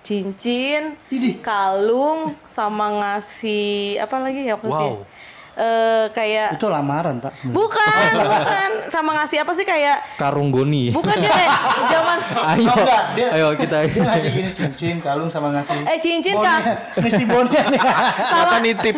cincin, 0.02 0.98
Idih. 1.14 1.40
kalung, 1.46 2.34
sama 2.50 2.90
ngasih 3.02 4.02
apa 4.02 4.18
lagi 4.18 4.50
ya? 4.50 4.58
waktu 4.58 4.70
itu 4.70 5.06
Eh, 5.54 6.06
kayak 6.10 6.56
Itu 6.56 6.68
lamaran, 6.68 7.20
Pak. 7.20 7.44
Bukan, 7.46 8.12
bukan. 8.18 8.70
Sama 8.88 9.12
ngasih 9.14 9.44
apa 9.44 9.52
sih 9.52 9.62
kayak 9.62 10.00
Karung 10.16 10.48
Goni. 10.48 10.90
Bukan 10.90 11.12
dia 11.14 11.28
kayak 11.28 11.52
zaman 11.86 12.18
Ayo. 12.56 12.66
Oh, 12.66 12.76
enggak, 12.78 13.04
dia, 13.14 13.28
Ayo 13.30 13.48
kita. 13.54 13.78
Dia 13.84 14.00
ngasih 14.02 14.32
gini 14.32 14.50
cincin, 14.52 14.96
kalung 14.98 15.28
sama 15.28 15.52
ngasih. 15.52 15.84
Eh, 15.84 16.00
cincin. 16.00 16.36
Kak. 16.36 16.60
Ngisi 17.04 17.24
bonnya 17.26 17.62
nih. 17.68 17.82
Kata 17.82 18.58
nitip. 18.60 18.96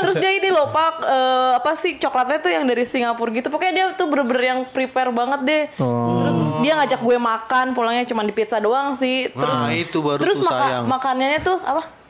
Terus 0.00 0.16
dia 0.16 0.32
ini 0.32 0.48
loh 0.48 0.68
Pak 0.68 0.94
eh, 1.02 1.50
apa 1.56 1.72
sih 1.74 1.96
coklatnya 1.96 2.38
tuh 2.38 2.50
yang 2.50 2.64
dari 2.64 2.82
Singapura 2.82 3.28
gitu. 3.30 3.48
Pokoknya 3.48 3.72
dia 3.72 3.86
tuh 3.92 4.08
bener-bener 4.08 4.42
yang 4.46 4.60
prepare 4.64 5.10
banget 5.10 5.40
deh. 5.42 5.64
Oh. 5.76 6.24
Terus 6.24 6.36
dia 6.58 6.72
ngajak 6.74 6.98
gue 6.98 7.16
makan, 7.16 7.66
pulangnya 7.72 8.04
cuma 8.04 8.22
di 8.22 8.32
pizza 8.32 8.56
doang 8.56 8.92
sih. 8.92 9.28
Terus 9.28 9.58
Nah, 9.58 9.70
itu 9.70 9.98
baru 9.98 10.18
terus 10.18 10.36
tuh 10.36 10.46
maka- 10.46 10.64
sayang. 10.66 10.84
makanannya 10.84 11.40
tuh 11.42 11.58
apa? 11.58 12.01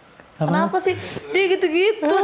Kenapa 0.45 0.77
sih? 0.79 0.95
Dia 1.31 1.45
gitu-gitu. 1.51 2.19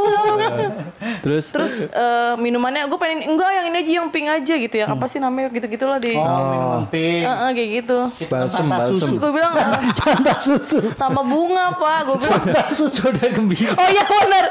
Terus. 1.25 1.45
Terus 1.51 1.73
eh, 1.85 2.35
minumannya 2.37 2.87
gue 2.87 2.99
pengen 2.99 3.27
enggak 3.27 3.51
yang 3.53 3.67
ini 3.69 3.79
aja 3.79 3.93
yang 3.99 4.09
pink 4.09 4.27
aja 4.27 4.55
gitu 4.55 4.77
ya. 4.77 4.87
Apa 4.87 5.07
sih 5.07 5.19
namanya 5.19 5.51
gitu-gitulah 5.51 5.99
di 5.99 6.15
Oh, 6.15 6.25
minuman 6.25 6.85
pink. 6.87 7.23
Eh, 7.23 7.31
eh, 7.31 7.51
kayak 7.53 7.71
gitu. 7.83 7.99
Itu 8.19 8.31
Balsem, 8.31 8.65
balsem. 8.67 8.93
susu. 8.95 9.03
Terus 9.05 9.17
gue 9.19 9.33
bilang 9.33 9.53
Tata 9.99 10.35
susu. 10.39 10.79
sama 10.95 11.21
bunga 11.23 11.75
pak 11.75 11.99
gue 12.07 12.17
bilang 12.21 12.43
Tata 12.45 12.73
susu. 12.73 13.09
Sudah 13.09 13.29
gembira. 13.31 13.73
oh 13.73 13.89
iya 13.89 14.05
benar 14.05 14.45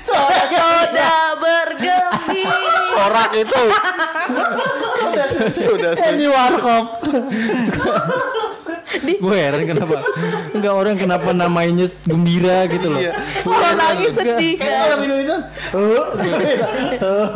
soda 0.00 0.42
soda 0.46 1.12
bergembira 1.36 2.12
Sorak 2.94 3.30
itu. 3.34 3.62
Sudah. 5.50 5.92
Kayak 5.94 6.14
di 6.14 6.26
warkop. 6.30 6.84
Gue 9.00 9.36
heran 9.36 9.62
kenapa. 9.64 9.98
Enggak 10.50 10.72
orang 10.72 10.94
kenapa 10.94 11.30
namanya 11.30 11.86
gembira 12.02 12.64
gitu 12.66 12.86
loh. 12.88 13.00
kalau 13.42 13.72
nangis 13.74 14.12
sedih 14.12 14.54
Kayak 14.54 14.70
kan 14.70 14.82
kalau 14.84 14.98
minum 15.00 15.18
itu. 15.18 15.36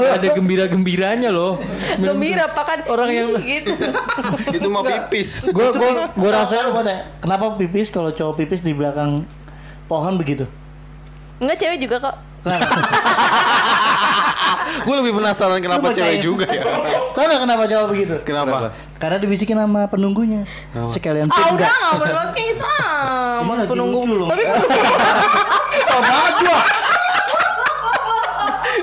Ada 0.09 0.27
gembira-gembiranya 0.33 1.31
loh. 1.31 1.59
gembira 1.97 2.47
pak 2.49 2.65
kan 2.65 2.79
Orang 2.87 3.11
yang- 3.11 3.35
gitu 3.39 3.73
Itu 4.57 4.69
mau 4.69 4.83
pipis. 4.83 5.43
Gue 5.45 5.69
gue 5.71 5.91
gue 6.09 6.31
rasa 6.31 6.71
kenapa 7.19 7.57
pipis 7.57 7.89
kalau 7.89 8.11
cowok 8.11 8.35
pipis 8.39 8.61
di 8.61 8.73
belakang 8.73 9.25
pohon 9.87 10.15
begitu? 10.17 10.45
enggak 11.39 11.55
cewek 11.57 11.79
juga 11.79 11.97
kok 12.03 12.15
Gue 14.87 14.95
lebih 15.05 15.13
penasaran 15.21 15.61
kenapa 15.61 15.93
cewek 15.93 16.25
juga 16.25 16.49
ya. 16.49 16.65
Tahu 17.13 17.25
nggak 17.29 17.41
kenapa 17.45 17.69
cowok 17.69 17.87
begitu? 17.93 18.15
Kenapa? 18.25 18.73
Karena 18.97 19.21
dibisikin 19.21 19.61
sama 19.61 19.85
penunggunya. 19.91 20.49
Sekalian 20.89 21.29
ah 21.29 21.37
pip 21.37 21.45
udah 21.45 21.53
enggak. 21.53 21.69
nggak 21.69 21.93
bener 22.01 22.25
kayak 22.33 22.49
gitu 22.57 22.65
ah 22.65 23.45
mas 23.45 23.61
penunggu 23.69 24.01
tapi 24.29 24.45
banget 26.09 26.35
gua. 26.41 26.61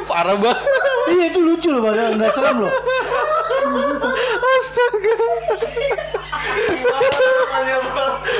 Parah 0.05 0.37
banget. 0.37 0.61
Iya 1.05 1.29
itu 1.29 1.37
lucu 1.41 1.69
loh 1.73 1.81
padahal 1.81 2.13
enggak 2.17 2.33
serem 2.33 2.57
loh. 2.61 2.73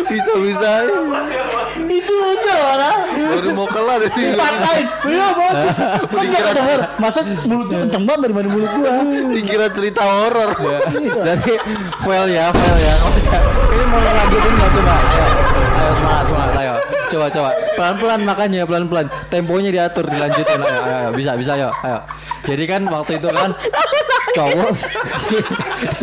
Bisa 0.06 0.32
bisa. 0.38 0.72
Itu 1.76 2.14
loh 2.14 2.34
padahal. 2.40 3.00
Baru 3.16 3.50
mau 3.56 3.68
kelar 3.68 4.02
ini. 4.06 4.36
Patahin. 4.38 4.86
Iya, 5.08 5.28
bos. 5.34 5.54
Kan 6.12 6.24
enggak 6.30 6.54
denger. 6.56 6.80
Masa 7.02 7.20
mulutnya 7.48 7.78
kenceng 7.88 8.04
banget 8.06 8.22
dari 8.32 8.50
mulut 8.50 8.72
gua. 8.76 8.96
Dikira 9.34 9.68
cerita 9.72 10.02
horor. 10.04 10.50
dari 11.26 11.54
fail 12.04 12.26
ya, 12.32 12.46
fail 12.54 12.78
ya. 12.80 12.94
Oh. 13.02 13.14
Ini 13.76 13.84
mau 13.92 14.00
lanjutin 14.00 14.52
nggak 14.56 14.70
coba? 14.72 14.94
Ayo, 15.76 15.92
semangat, 16.00 16.26
semangat, 16.32 16.52
ayo. 16.64 16.76
Coba, 17.06 17.26
coba. 17.30 17.50
Pelan-pelan 17.76 18.22
makanya, 18.24 18.62
pelan-pelan. 18.64 19.06
Temponya 19.28 19.70
diatur, 19.70 20.06
dilanjutin. 20.08 20.60
Ayo, 20.64 20.82
ayo, 20.82 20.96
ayo. 20.96 21.10
bisa, 21.14 21.32
bisa, 21.36 21.52
ayo, 21.60 21.70
ayo. 21.84 22.00
Jadi 22.46 22.64
kan 22.70 22.82
waktu 22.88 23.18
itu 23.18 23.30
kan 23.34 23.52
cowok 24.36 24.76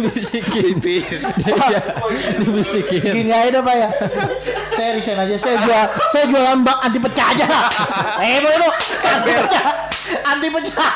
dibisikin, 0.00 0.80
Pipis. 0.80 1.22
Iya, 1.44 1.80
dibisikin. 2.42 3.02
Gini 3.12 3.32
aja 3.32 3.60
dah 3.60 3.62
Pak 3.62 3.74
ya. 3.76 3.88
Saya 4.72 4.90
resign 4.96 5.18
aja. 5.20 5.36
Saya 5.36 5.56
jual 5.60 5.84
saya 6.10 6.24
jualan 6.26 6.64
bak 6.64 6.78
anti 6.80 6.98
pecah 6.98 7.26
aja. 7.36 7.46
Eh, 8.22 8.38
boy, 8.40 8.54
boy. 8.56 8.72
Anti 9.04 9.32
pecah. 9.34 9.66
Anti 10.24 10.48
pecah. 10.48 10.92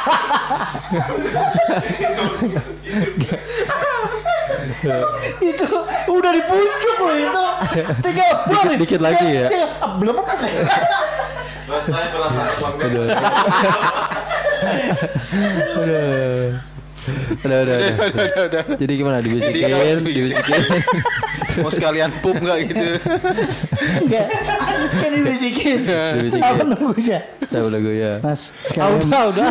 itu 5.43 5.67
udah 6.11 6.31
di 6.33 6.43
puncak 6.47 6.99
loh 7.01 7.15
itu. 7.15 7.45
Tinggal 8.03 8.31
buang 8.47 8.67
nih. 8.71 8.77
Dikit 8.81 9.01
lagi 9.03 9.27
ya? 9.27 9.49
Ah, 9.83 9.99
belum 9.99 10.17
apa 10.23 10.33
Rasanya 11.67 12.15
perasaan. 12.15 12.79
Aduh. 15.77 16.76
Aduh. 17.07 17.39
Udah, 17.47 17.59
udah, 17.63 17.77
udah. 18.47 18.63
Jadi 18.75 18.93
gimana? 18.95 19.19
Dibisikin, 19.21 19.99
dibisikin. 20.03 20.63
Mau 21.57 21.71
sekalian 21.71 22.11
pup 22.19 22.37
nggak 22.37 22.59
gitu? 22.67 22.85
Enggak. 24.03 24.27
Kan 24.93 25.11
dibisikin. 25.13 25.79
Dibisikin. 25.87 26.43
Apa 26.43 26.63
nunggunya? 26.65 27.19
Saya 27.47 27.63
udah 27.65 27.79
goyah. 27.79 28.15
Mas, 28.21 28.51
Ah, 28.51 28.67
sekalian 28.67 28.99
udah, 29.07 29.23
udah. 29.31 29.49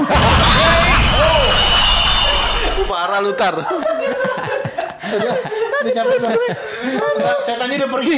Parah 2.86 3.20
lutar. 3.20 3.54
udah 3.56 5.36
udah 5.82 5.92
capek. 5.92 6.18
Enggak, 6.18 7.36
Setannya 7.44 7.76
udah 7.80 7.90
pergi. 7.92 8.18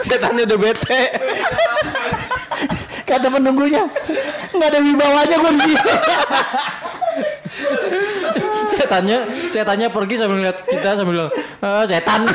Setannya 0.00 0.42
udah 0.44 0.58
bete. 0.58 1.02
kata 3.02 3.28
penunggunya 3.28 3.84
nggak 4.54 4.68
ada 4.72 4.80
wibawanya 4.80 5.36
gue 5.36 5.52
di 5.52 5.60
sini. 5.68 5.92
Setannya, 8.92 9.18
setannya 9.48 9.88
pergi 9.88 10.20
sambil 10.20 10.36
ngeliat 10.36 10.68
kita 10.68 11.00
sambil 11.00 11.16
bilang, 11.16 11.30
"Ah, 11.64 11.88
setan. 11.88 12.28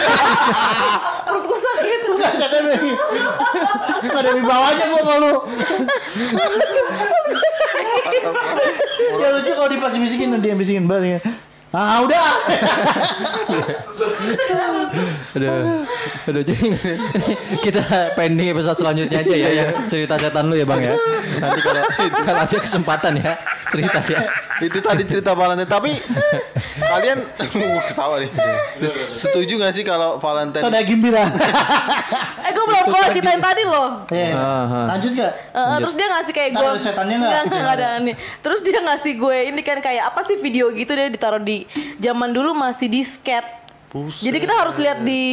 perut 1.30 1.44
gue 1.46 1.60
sakit 1.62 2.00
Nggak 2.18 2.50
ada 2.50 2.60
wi- 2.66 2.98
nggak 4.02 4.22
ada 4.26 4.32
wibawanya 4.34 4.86
gue 4.90 5.02
kalau. 5.06 5.34
ya 9.22 9.28
lucu 9.38 9.52
kalau 9.54 9.70
dipas 9.70 9.94
bisikin 9.94 10.34
dia 10.42 10.50
yang 10.50 10.58
bisikin 10.58 10.90
balik. 10.90 11.22
Ah 11.70 12.02
udah. 12.02 12.26
Aduh, 15.38 15.86
aduh 16.26 16.42
jadi 16.42 16.68
kita 17.62 17.84
pending 18.18 18.50
episode 18.50 18.82
selanjutnya 18.82 19.22
aja 19.22 19.36
ya 19.36 19.50
yang 19.54 19.70
cerita 19.86 20.18
setan 20.18 20.50
lu 20.50 20.58
ya 20.58 20.66
bang 20.66 20.90
ya. 20.90 20.94
Nanti 21.38 21.60
kalau 21.62 21.82
kalau 22.26 22.40
ada 22.42 22.58
kesempatan 22.58 23.14
ya 23.22 23.38
cerita 23.70 24.02
ya. 24.10 24.26
Itu 24.58 24.80
tadi 24.82 25.04
cerita 25.06 25.38
Valentine. 25.38 25.70
Tapi 25.70 25.92
kalian 26.92 27.20
uh, 27.22 27.82
ketawa 27.86 28.16
nih. 28.22 28.32
Setuju 28.90 29.54
nggak 29.62 29.74
sih 29.74 29.84
kalau 29.86 30.18
Valentine? 30.18 30.64
Soda 30.66 30.82
gembira. 30.82 31.24
eh 32.48 32.52
gue 32.56 32.66
belum 32.66 32.84
kelar 32.88 33.10
ceritain 33.12 33.42
tadi 33.44 33.64
loh 33.68 34.08
Eh, 34.08 34.32
Aha. 34.32 34.96
lanjut 34.96 35.12
gak? 35.14 35.34
Eh, 35.52 35.60
eh, 35.60 35.78
terus 35.84 35.96
dia 36.00 36.08
ngasih 36.08 36.34
kayak 36.34 36.50
gue 36.56 36.64
ada 36.64 36.80
setannya 36.80 37.16
nggak? 37.20 37.44
nggak 37.52 37.76
ada 37.76 37.88
nih 38.00 38.16
terus 38.40 38.60
dia 38.64 38.80
ngasih 38.80 39.14
gue 39.20 39.38
ini 39.52 39.62
kan 39.66 39.78
kayak 39.84 40.04
apa 40.14 40.22
sih 40.24 40.40
video 40.40 40.72
gitu 40.72 40.92
dia 40.96 41.12
ditaruh 41.12 41.44
di 41.44 41.68
zaman 42.00 42.32
dulu 42.32 42.56
masih 42.56 42.88
disket 42.88 43.44
Buset. 43.88 44.20
Jadi 44.20 44.38
kita 44.44 44.52
harus 44.52 44.76
lihat 44.84 45.00
di 45.00 45.24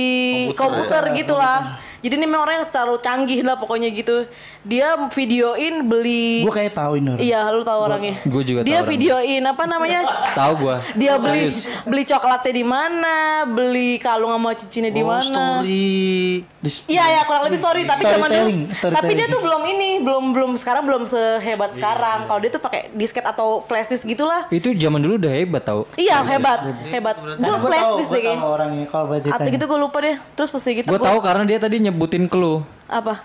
komputer, 0.55 1.03
gitu 1.19 1.35
lah. 1.35 1.75
Jadi 2.05 2.21
ini 2.21 2.29
memang 2.29 2.45
orangnya 2.45 2.69
terlalu 2.69 3.01
canggih 3.01 3.41
lah 3.41 3.57
pokoknya 3.57 3.89
gitu. 3.89 4.29
Dia 4.61 5.09
videoin 5.09 5.89
beli 5.89 6.45
Gue 6.45 6.53
kayak 6.53 6.77
tahu 6.77 7.01
ini. 7.01 7.17
Iya, 7.19 7.49
lu 7.49 7.65
tahu 7.65 7.81
orangnya. 7.81 8.21
Gua 8.29 8.45
juga 8.45 8.61
Dia 8.61 8.85
tahu 8.85 8.85
orangnya. 8.85 8.93
videoin 8.93 9.43
apa 9.43 9.63
namanya? 9.65 10.01
Tahu 10.37 10.53
gua. 10.61 10.77
Dia 10.93 11.17
beli 11.17 11.49
Serius. 11.49 11.65
beli 11.83 12.03
coklatnya 12.05 12.53
di 12.53 12.65
mana, 12.65 13.17
beli 13.49 13.97
kalung 13.97 14.31
sama 14.31 14.53
cincinnya 14.53 14.93
di 14.93 15.01
Oh, 15.01 15.09
mana. 15.09 15.25
story. 15.25 16.45
Iya 16.85 17.05
ya 17.11 17.21
kurang 17.23 17.45
lebih 17.45 17.57
story 17.57 17.85
tapi 17.85 18.03
zaman 18.03 18.29
dulu. 18.29 18.49
Tapi 18.73 19.13
dia 19.13 19.27
tuh 19.27 19.41
belum 19.41 19.63
ini, 19.67 19.91
belum 20.01 20.25
belum 20.31 20.53
sekarang 20.55 20.83
belum 20.83 21.03
sehebat 21.05 21.73
sekarang. 21.73 22.25
Kalau 22.25 22.39
dia 22.39 22.51
tuh 22.51 22.59
pakai 22.59 22.89
disket 22.91 23.23
atau 23.23 23.61
flash 23.61 23.87
disk 23.87 24.05
gitulah. 24.05 24.49
Itu 24.49 24.71
zaman 24.71 24.99
dulu 24.99 25.19
udah 25.19 25.33
hebat 25.33 25.63
tau. 25.63 25.85
Iya 25.95 26.21
hebat, 26.23 26.61
hebat. 26.87 27.17
Gue 27.17 27.37
Nah, 27.37 27.57
gua 27.57 27.67
flash 27.67 27.91
disk 27.99 28.11
deh 28.11 28.23
kayaknya. 28.23 28.45
orangnya 28.45 28.87
kalau 28.87 29.07
baca 29.07 29.29
Atau 29.29 29.49
gitu 29.49 29.65
gue 29.65 29.79
lupa 29.79 29.99
deh. 30.01 30.17
Terus 30.33 30.49
pas 30.49 30.63
gitu 30.63 30.87
Gue 30.87 30.97
gua- 30.97 31.09
tahu 31.09 31.19
karena 31.21 31.45
dia 31.45 31.59
tadi 31.59 31.77
nyebutin 31.79 32.25
lu. 32.27 32.65
apa? 32.87 33.25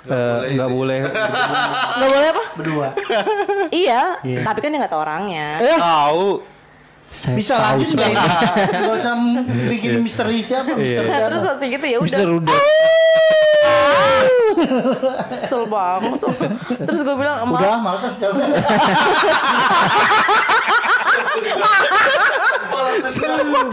Nggak 0.00 0.70
boleh. 0.70 0.98
Gak 1.04 2.08
boleh 2.08 2.28
apa? 2.30 2.44
berdua. 2.56 2.88
iya, 3.70 4.16
Iya. 4.20 4.40
tapi 4.42 4.58
kan 4.58 4.68
dia 4.68 4.80
nggak 4.80 4.90
tahu 4.90 5.02
orangnya. 5.02 5.60
Eh, 5.60 5.76
Tahu. 5.76 6.28
Saya 7.10 7.34
Bisa 7.34 7.54
lanjut 7.58 7.90
nggak? 7.90 8.10
Gak 8.86 8.94
usah 8.94 9.14
bikin 9.66 9.98
misteri 9.98 10.40
siapa, 10.40 10.72
misteri 10.72 11.06
Nah, 11.06 11.18
siapa. 11.18 11.26
terus 11.26 11.42
pas 11.42 11.58
gitu 11.60 11.82
ya 11.84 11.98
udah. 11.98 12.18
rudet. 12.24 12.54
Kesel 15.40 15.62
banget 15.66 16.20
tuh. 16.20 16.34
Terus 16.76 17.00
gue 17.00 17.16
bilang, 17.16 17.42
"Maaf, 17.44 17.58
Udah, 17.58 17.78
males 17.80 18.02
ah, 23.16 23.34
jawab. 23.34 23.66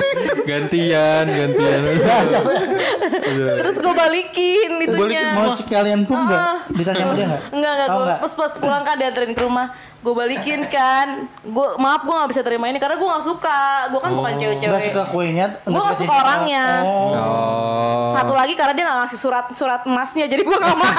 Gantian, 0.44 1.25
gantian. 1.27 1.82
terus 3.62 3.77
gue 3.77 3.94
balikin 3.94 4.72
itunya. 4.82 5.36
Mau 5.36 5.53
sekalian 5.53 6.01
pun 6.03 6.17
Ah. 6.17 6.25
nggak? 6.25 6.41
Ditanya 6.74 7.03
sama 7.03 7.13
dia 7.13 7.25
nggak? 7.27 7.41
Enggak, 7.56 7.74
gue 7.77 8.03
nggak? 8.03 8.20
pas, 8.24 8.34
pas 8.34 8.53
pulang 8.58 8.82
kan 8.82 8.96
dianterin 8.96 9.32
ke 9.32 9.44
rumah 9.44 9.67
Gue 9.98 10.13
balikin 10.13 10.62
kan 10.70 11.25
Gue, 11.41 11.67
maaf 11.75 12.06
gue 12.06 12.13
gak 12.13 12.29
bisa 12.29 12.41
terima 12.46 12.70
ini 12.70 12.77
Karena 12.77 12.96
gue 12.96 13.08
gak 13.10 13.25
suka 13.25 13.89
Gue 13.89 14.00
kan 14.00 14.13
bukan 14.13 14.29
Nggak 14.29 14.39
cewek-cewek 14.39 14.82
suka 14.94 15.03
kuenya. 15.10 15.46
Gua 15.65 15.82
nggak 15.84 15.98
suka 15.98 16.13
orangnya. 16.13 16.65
Oh. 16.86 17.12
Oh. 17.17 18.06
Satu 18.13 18.32
lagi 18.32 18.53
karena 18.53 18.74
dia 18.77 18.86
gak 18.86 18.98
ngasih 19.03 19.20
surat 19.20 19.46
surat 19.51 19.82
emasnya 19.84 20.29
Jadi 20.29 20.46
gue 20.46 20.53
gak 20.53 20.77
mau 20.77 20.94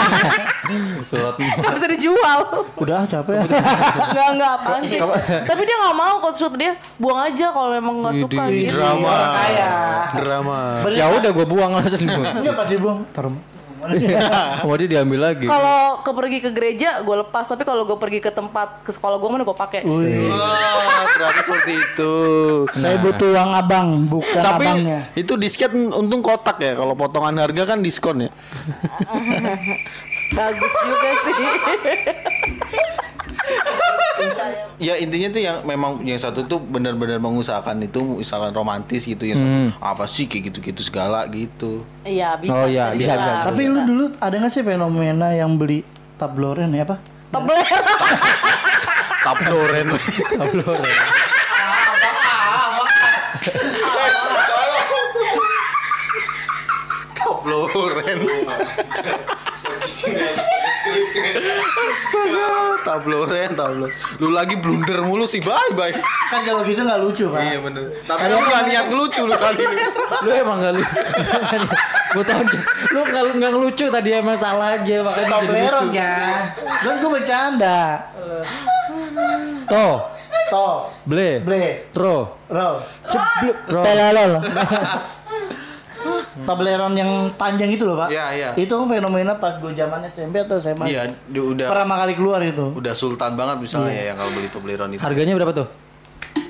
Surat 1.11 1.35
Gak 1.39 1.73
bisa 1.79 1.87
dijual 1.89 2.39
Udah 2.75 3.07
capek. 3.07 3.47
Enggak, 3.47 4.27
enggak 4.35 4.51
apaan 4.61 4.83
sih 4.85 4.99
Tapi 5.47 5.63
dia 5.63 5.77
gak 5.79 5.97
mau 5.97 6.15
kalau 6.19 6.35
surat 6.35 6.55
dia 6.59 6.73
Buang 6.99 7.21
aja 7.23 7.47
kalau 7.49 7.71
memang 7.71 7.95
gak 8.03 8.15
suka 8.19 8.28
gitu 8.29 8.71
Drama. 8.71 9.17
Kaya. 9.35 9.71
Drama. 10.13 10.59
Ya 10.93 11.07
udah 11.09 11.31
gue 11.33 11.47
buang 11.49 11.73
langsung. 11.73 12.05
Enggak 12.05 12.55
pas 12.55 12.69
dibuang. 12.69 13.01
Taruh. 13.11 13.35
Mau 14.67 14.75
dia 14.75 14.91
diambil 14.91 15.31
lagi. 15.31 15.47
Kalau 15.47 16.03
ke 16.03 16.11
pergi 16.11 16.39
ke 16.43 16.51
gereja 16.51 16.99
gue 16.99 17.17
lepas 17.23 17.47
Tapi 17.47 17.63
kalau 17.63 17.87
gue 17.87 17.95
pergi 17.95 18.19
ke 18.19 18.35
tempat 18.35 18.83
Ke 18.83 18.91
sekolah 18.91 19.23
gue 19.23 19.31
mana 19.31 19.47
gue 19.47 19.55
pakai 19.55 19.87
Wih. 19.87 20.27
Wah, 20.29 21.07
ternyata 21.15 21.41
seperti 21.47 21.73
itu. 21.79 22.13
Saya 22.75 22.99
butuh 22.99 23.39
uang 23.39 23.51
abang, 23.55 23.89
bukan 24.11 24.43
Tapi 24.43 24.67
abangnya. 24.67 24.99
itu 25.15 25.39
disket 25.39 25.71
untung 25.73 26.21
kotak 26.21 26.59
ya. 26.59 26.75
Kalau 26.75 26.99
potongan 26.99 27.39
harga 27.39 27.63
kan 27.71 27.79
diskon 27.79 28.27
ya. 28.27 28.31
Bagus 30.37 30.75
juga 30.85 31.11
sih 31.25 31.35
Ya 34.79 34.95
intinya 34.95 35.35
tuh 35.35 35.43
yang 35.43 35.57
memang 35.67 36.07
yang 36.07 36.17
satu 36.17 36.47
tuh 36.47 36.63
benar-benar 36.63 37.19
mengusahakan 37.19 37.83
itu 37.83 38.23
misalkan 38.23 38.55
romantis 38.55 39.03
gitu 39.03 39.27
yang 39.27 39.43
satu 39.43 39.75
apa 39.83 40.07
sih 40.07 40.31
kayak 40.31 40.55
gitu-gitu 40.55 40.87
segala 40.87 41.27
gitu. 41.27 41.83
Iya 42.07 42.39
bisa 42.39 42.55
Oh, 42.55 42.65
iya, 42.71 42.95
bisa, 42.95 43.19
dibilang. 43.19 43.43
bisa. 43.43 43.47
Tapi 43.51 43.63
lu 43.67 43.81
dulu 43.83 44.05
ada 44.17 44.35
nggak 44.39 44.53
sih 44.55 44.63
fenomena 44.63 45.35
yang 45.35 45.59
beli 45.59 45.83
tabloren 46.15 46.71
ya 46.71 46.87
apa? 46.87 47.03
Tebel 47.29 47.59
Tabloren. 49.27 49.89
Tabloren. 50.39 50.95
Astaga, 60.89 62.49
tabloren, 62.85 63.51
tabloren. 63.55 63.93
Lu 64.19 64.29
lagi 64.31 64.55
blunder 64.59 65.01
mulu 65.03 65.25
sih, 65.25 65.41
bye 65.41 65.73
bye. 65.75 65.93
Kan 66.31 66.41
kalau 66.45 66.63
gitu 66.65 66.81
nggak 66.81 67.01
lucu 67.01 67.25
pak. 67.29 67.41
Iya 67.43 67.59
bener. 67.61 67.85
Tapi 68.05 68.23
lu 68.29 68.39
gak 68.41 68.63
niat 68.69 68.87
ngelucu 68.89 69.23
lu 69.25 69.35
kali 69.35 69.61
ini. 69.61 69.85
lu 70.25 70.31
emang 70.33 70.59
gak 70.61 70.75
lucu. 70.77 70.93
gue 72.09 72.25
tau 72.25 72.41
aja. 72.41 72.59
Lu 72.95 73.01
gak, 73.05 73.23
gak 73.37 73.53
lucu 73.53 73.85
tadi 73.89 74.09
emang 74.17 74.39
salah 74.41 74.81
aja 74.81 74.97
makanya 75.05 75.37
lucu. 75.43 75.87
ya. 75.93 76.17
Kan 76.65 76.95
gue 77.01 77.11
bercanda. 77.13 77.79
Toh, 79.69 79.95
Toh, 80.49 80.89
ble, 81.05 81.45
ble, 81.45 81.93
ro, 81.93 82.41
roll, 82.49 82.81
cebluk, 83.05 83.57
ro. 83.69 83.85
telelol. 83.85 84.41
Tableron 86.47 86.95
yang 86.95 87.11
panjang 87.35 87.71
itu 87.73 87.83
loh 87.89 87.99
pak. 88.05 88.09
Iya, 88.13 88.27
iya. 88.37 88.49
Itu 88.55 88.79
kan 88.79 88.87
fenomena 88.87 89.35
pas 89.39 89.59
gue 89.59 89.73
zaman 89.75 90.05
SMP 90.07 90.45
atau 90.45 90.61
SMA. 90.63 90.87
Iya, 90.87 91.15
udah 91.33 91.67
Pertama 91.67 91.95
kali 91.99 92.13
keluar 92.15 92.41
itu. 92.45 92.75
udah 92.77 92.95
sultan 92.95 93.35
banget 93.35 93.59
misalnya 93.59 93.95
ya 93.95 94.05
yang 94.13 94.17
kalau 94.21 94.31
beli 94.37 94.49
Toblerone 94.53 94.93
itu. 94.95 95.03
Harganya 95.03 95.35
berapa 95.35 95.53
tuh? 95.55 95.69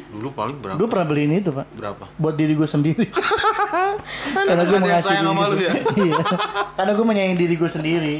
Dulu 0.08 0.28
paling 0.32 0.56
berapa? 0.58 0.76
Gue 0.80 0.88
pernah 0.88 1.06
beli 1.06 1.22
ini 1.28 1.36
tuh 1.44 1.52
pak. 1.52 1.66
Berapa? 1.76 2.04
Buat 2.16 2.34
diri 2.40 2.56
gue 2.56 2.68
sendiri. 2.68 3.06
Karena 4.48 4.62
gue 4.64 4.78
mengasihi 4.80 5.20
diri 5.20 5.28
sama 5.28 5.44
lu 5.52 5.56
ya? 5.60 5.72
Iya. 5.94 6.22
Karena 6.74 6.92
gue 6.96 7.06
menyayangi 7.06 7.36
diri 7.36 7.54
gue 7.60 7.70
sendiri. 7.70 8.16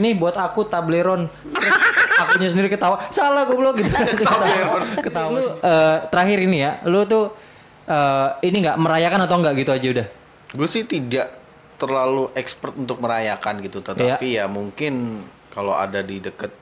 Nih 0.00 0.12
buat 0.16 0.34
aku 0.40 0.64
tableron. 0.66 1.28
Terus 1.52 1.76
akunya 2.16 2.48
sendiri 2.48 2.68
ketawa. 2.72 2.96
Salah 3.12 3.44
gue 3.44 3.56
belum 3.56 3.76
gitu. 3.76 3.92
Tableron. 4.28 4.82
ketawa. 5.04 5.28
Lu 5.36 5.42
eh, 5.60 5.96
terakhir 6.08 6.38
ini 6.48 6.58
ya, 6.64 6.72
lu 6.88 7.04
tuh 7.04 7.36
eh, 7.84 8.28
ini 8.48 8.56
nggak 8.64 8.76
merayakan 8.80 9.20
atau 9.28 9.36
enggak 9.36 9.54
gitu 9.60 9.70
aja 9.76 9.88
udah. 10.00 10.08
Gue 10.50 10.66
sih 10.66 10.82
tidak 10.82 11.38
terlalu 11.80 12.28
expert 12.36 12.76
untuk 12.76 13.00
merayakan 13.00 13.62
gitu, 13.64 13.80
tetapi 13.80 14.36
ya 14.36 14.44
mungkin 14.50 15.24
kalau 15.54 15.72
ada 15.74 16.04
di 16.04 16.20
deket 16.20 16.52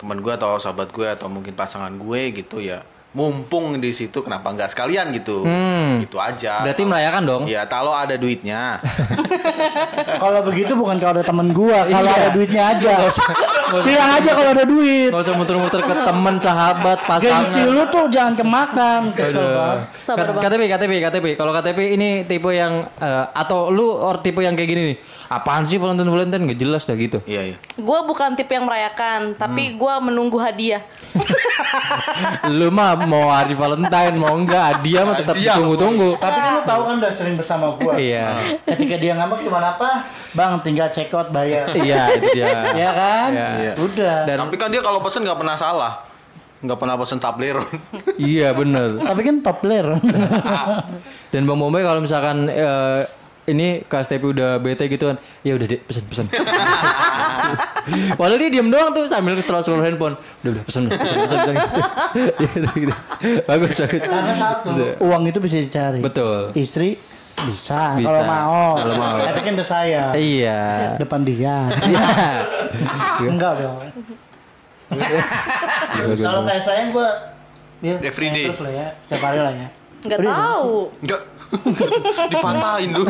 teman 0.00 0.24
gue 0.24 0.32
atau 0.32 0.56
sahabat 0.56 0.88
gue 0.96 1.04
atau 1.04 1.28
mungkin 1.28 1.52
pasangan 1.52 1.92
gue 1.92 2.20
gitu 2.32 2.56
ya, 2.56 2.80
mumpung 3.10 3.74
di 3.76 3.90
situ 3.90 4.22
kenapa 4.22 4.48
nggak 4.48 4.70
sekalian 4.70 5.10
gitu, 5.12 5.42
Hmm. 5.42 5.98
gitu 5.98 6.14
aja. 6.16 6.62
Berarti 6.62 6.82
merayakan 6.82 7.22
dong. 7.24 7.42
Ya 7.44 7.64
kalau 7.64 7.90
ada 7.90 8.14
duitnya, 8.14 8.78
Kalau 10.20 10.40
begitu 10.42 10.72
bukan 10.72 10.96
kalau 10.96 11.12
ada 11.14 11.24
temen 11.24 11.50
gue, 11.50 11.74
kalau 11.84 12.06
Iya. 12.06 12.18
ada 12.18 12.30
duitnya 12.30 12.62
aja. 12.68 12.92
Bilang 13.72 14.10
aja 14.14 14.30
kalau 14.30 14.50
ada 14.52 14.64
duit. 14.64 15.10
Gak 15.10 15.22
usah 15.22 15.34
muter-muter 15.34 15.80
ke 15.80 15.94
temen, 15.96 16.34
sahabat, 16.36 16.98
Gengsi 17.18 17.28
pasangan. 17.28 17.66
lu 17.68 17.82
tuh 17.88 18.04
jangan 18.08 18.34
kemakan, 18.36 19.00
kesel 19.12 19.46
banget. 19.46 19.78
KTP, 20.40 20.62
KTP, 20.68 20.92
KTP. 21.00 21.26
Kalau 21.34 21.52
KTP 21.52 21.78
ini 21.94 22.08
tipe 22.24 22.50
yang 22.50 22.86
eh, 22.96 23.24
atau 23.32 23.70
lu 23.70 23.90
or 23.90 24.18
tipe 24.18 24.38
yang 24.38 24.54
kayak 24.54 24.68
gini 24.68 24.82
nih. 24.86 24.98
Apaan 25.30 25.62
sih 25.62 25.78
Valentine 25.78 26.10
Valentine 26.10 26.42
gak 26.50 26.58
jelas 26.58 26.82
dah 26.82 26.98
gitu. 26.98 27.22
iya 27.22 27.54
iya. 27.54 27.56
Gue 27.78 27.98
bukan 28.02 28.34
tipe 28.34 28.50
yang 28.50 28.66
merayakan 28.66 29.38
Tapi 29.38 29.78
gue 29.78 29.94
menunggu 30.02 30.42
hadiah 30.42 30.82
lu 32.58 32.68
mah 32.70 32.98
mau 33.06 33.30
hari 33.30 33.54
Valentine 33.54 34.14
mau 34.18 34.34
enggak 34.34 34.62
hadiah 34.76 35.02
mah 35.06 35.16
tetap 35.18 35.34
Hadiah. 35.36 35.54
ditunggu-tunggu. 35.54 36.10
Tapi 36.18 36.38
kan 36.38 36.52
lu 36.54 36.62
tahu 36.66 36.82
kan 36.86 36.94
udah 37.02 37.12
sering 37.12 37.34
bersama 37.38 37.66
gua. 37.76 37.94
Iya. 37.98 38.58
Ketika 38.66 38.94
dia 38.98 39.12
ngambek 39.18 39.40
cuma 39.46 39.58
apa? 39.62 39.90
Bang, 40.34 40.62
tinggal 40.62 40.88
check 40.90 41.10
out 41.14 41.30
bayar. 41.30 41.66
Iya, 41.80 42.02
itu 42.18 42.26
dia. 42.36 42.50
ya 42.74 42.90
kan? 42.92 43.30
Iya. 43.34 43.72
Udah. 43.80 44.16
Dan 44.26 44.36
Tapi 44.46 44.56
kan 44.58 44.68
dia 44.70 44.82
kalau 44.82 45.00
pesen 45.02 45.24
nggak 45.24 45.38
pernah 45.38 45.56
salah, 45.56 45.92
nggak 46.60 46.78
pernah 46.78 46.94
pesen 46.98 47.18
Toblerone. 47.18 47.72
iya 48.20 48.52
bener. 48.52 49.00
Tapi 49.00 49.20
kan 49.22 49.36
player. 49.42 49.86
Dan 51.32 51.46
Bang 51.46 51.58
Bombay 51.58 51.82
kalau 51.82 52.02
misalkan 52.02 52.50
eh, 52.50 53.00
ini 53.48 53.82
KSTP 53.88 54.22
udah 54.36 54.60
bete 54.60 54.84
gitu 54.86 55.08
kan, 55.08 55.16
ya 55.40 55.56
udah 55.56 55.66
deh 55.66 55.80
pesen 55.80 56.04
pesen. 56.06 56.26
Padahal 58.18 58.38
dia 58.38 58.50
diem 58.52 58.68
doang 58.68 58.92
tuh 58.92 59.08
sambil 59.08 59.34
scroll 59.40 59.64
scroll 59.64 59.80
handphone. 59.80 60.14
Udah 60.44 60.50
udah 60.60 60.64
pesen 60.68 60.86
pesen 60.92 61.16
pesen, 61.24 61.38
pesen 61.40 61.54
gitu. 61.56 61.80
Ya 62.36 62.50
udah 62.60 62.72
gitu. 62.76 62.94
Bagus 63.48 63.74
bagus. 63.80 64.02
Karena 64.04 64.34
satu, 64.36 64.70
uang 65.00 65.22
itu 65.26 65.38
bisa 65.40 65.56
dicari. 65.58 66.00
Betul. 66.04 66.52
Istri 66.52 66.92
bisa, 67.40 67.96
Bisa. 67.96 68.04
kalau 68.04 68.22
mau. 68.28 68.64
Kalau 68.76 68.94
mau. 69.00 69.16
Tapi 69.16 69.40
kan 69.40 69.52
udah 69.56 69.68
saya. 69.68 70.02
Iya. 70.12 70.60
Depan 71.00 71.20
dia. 71.24 71.56
Iya. 71.90 72.06
Enggak 73.24 73.52
dong. 73.60 73.76
Kalau 76.20 76.42
kayak 76.44 76.62
saya 76.62 76.92
gua 76.92 77.08
ya, 77.80 77.96
Every 78.04 78.28
saya 78.28 78.36
day. 78.36 78.44
Terus 78.52 78.60
lah 78.60 78.72
ya, 78.72 78.86
setiap 79.08 79.22
hari 79.24 79.38
lah 79.40 79.54
ya. 79.56 79.68
Nggak 80.00 80.18
tahu 80.24 80.72
Enggak. 81.00 81.20
Dipatahin 82.30 82.90
lu. 82.92 83.04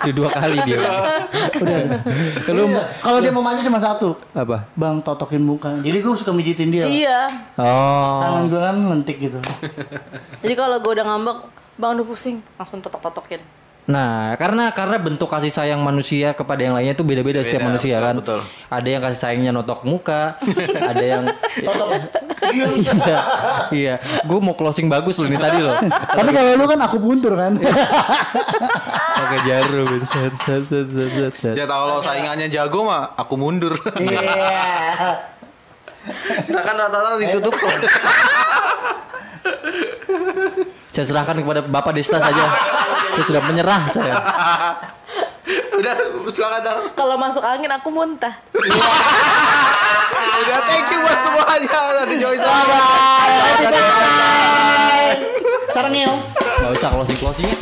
Di 0.00 0.10
dua 0.10 0.30
kali 0.30 0.56
dia. 0.64 0.80
Udah. 1.54 1.80
Lu 2.50 2.64
Iya. 2.66 2.82
Kalau 2.98 3.18
dia 3.20 3.30
mau 3.30 3.44
manja 3.44 3.60
cuma 3.60 3.78
satu. 3.78 4.16
apa? 4.32 4.64
Bang 4.74 5.00
totokin 5.00 5.40
muka. 5.40 5.76
Jadi 5.78 5.98
gue 6.00 6.12
suka 6.14 6.32
mijitin 6.32 6.68
dia. 6.68 6.84
Iya 6.84 7.20
Tangan 7.54 8.44
Oh. 8.44 8.48
gue 8.48 8.60
kan 8.60 8.76
lentik 8.88 9.16
gitu. 9.18 9.38
Jadi 10.40 10.54
kalau 10.54 10.76
gue 10.78 10.92
udah 10.92 11.06
ngambek 11.06 11.38
bang 11.74 11.90
udah 11.92 12.06
pusing 12.06 12.36
langsung 12.54 12.78
totok-totokin 12.78 13.42
Nah, 13.84 14.32
karena 14.40 14.72
karena 14.72 14.96
bentuk 14.96 15.28
kasih 15.28 15.52
sayang 15.52 15.84
manusia 15.84 16.32
kepada 16.32 16.64
yang 16.64 16.72
lainnya 16.72 16.96
itu 16.96 17.04
beda-beda 17.04 17.44
setiap 17.44 17.60
Beda, 17.60 17.68
manusia 17.68 17.94
betul, 18.00 18.06
kan. 18.08 18.14
betul. 18.16 18.40
Ada 18.72 18.88
yang 18.88 19.02
kasih 19.04 19.20
sayangnya 19.20 19.52
notok 19.52 19.84
muka, 19.84 20.40
ada 20.92 21.04
yang 21.04 21.22
iya, 22.56 22.68
iya. 23.68 23.94
Gue 24.24 24.40
mau 24.40 24.56
closing 24.56 24.88
bagus 24.88 25.20
loh 25.20 25.28
ini 25.28 25.36
tadi 25.36 25.60
loh. 25.60 25.76
Tapi 26.16 26.30
kalau 26.32 26.56
lu 26.56 26.64
kan 26.64 26.80
aku 26.80 26.96
puntur 26.96 27.36
kan. 27.36 27.52
Pakai 29.20 29.40
jarum 29.44 30.00
set 30.08 30.32
set 30.32 30.64
set 30.64 30.88
set 30.88 31.34
set. 31.36 31.54
Ya 31.54 31.68
kalau 31.68 32.00
saingannya 32.00 32.48
jago 32.48 32.88
mah 32.88 33.12
aku 33.20 33.36
mundur. 33.36 33.76
Iya. 34.00 35.28
Silakan 36.40 36.88
rata-rata 36.88 37.16
ditutup. 37.20 37.52
Saya 40.94 41.04
serahkan 41.04 41.36
kepada 41.36 41.60
Bapak 41.66 41.92
Desta 41.92 42.16
saja. 42.16 42.44
Saya 43.14 43.24
sudah 43.30 43.42
menyerah 43.46 43.82
saya. 43.94 44.14
Udah 45.78 45.92
silakan 46.32 46.60
Tar. 46.64 46.76
kalau 46.96 47.20
masuk 47.20 47.44
angin 47.44 47.68
aku 47.68 47.92
muntah 47.92 48.32
Udah 50.40 50.60
thank 50.64 50.88
you 50.88 50.98
buat 51.04 51.20
semuanya 51.20 51.80
udah 51.92 52.04
di 52.08 52.16
join 52.16 52.40
Sarang 55.74 55.90
ya. 55.90 56.06
Gak 56.62 56.70
usah 56.70 56.88
closing 56.94 57.18
closingnya. 57.18 57.58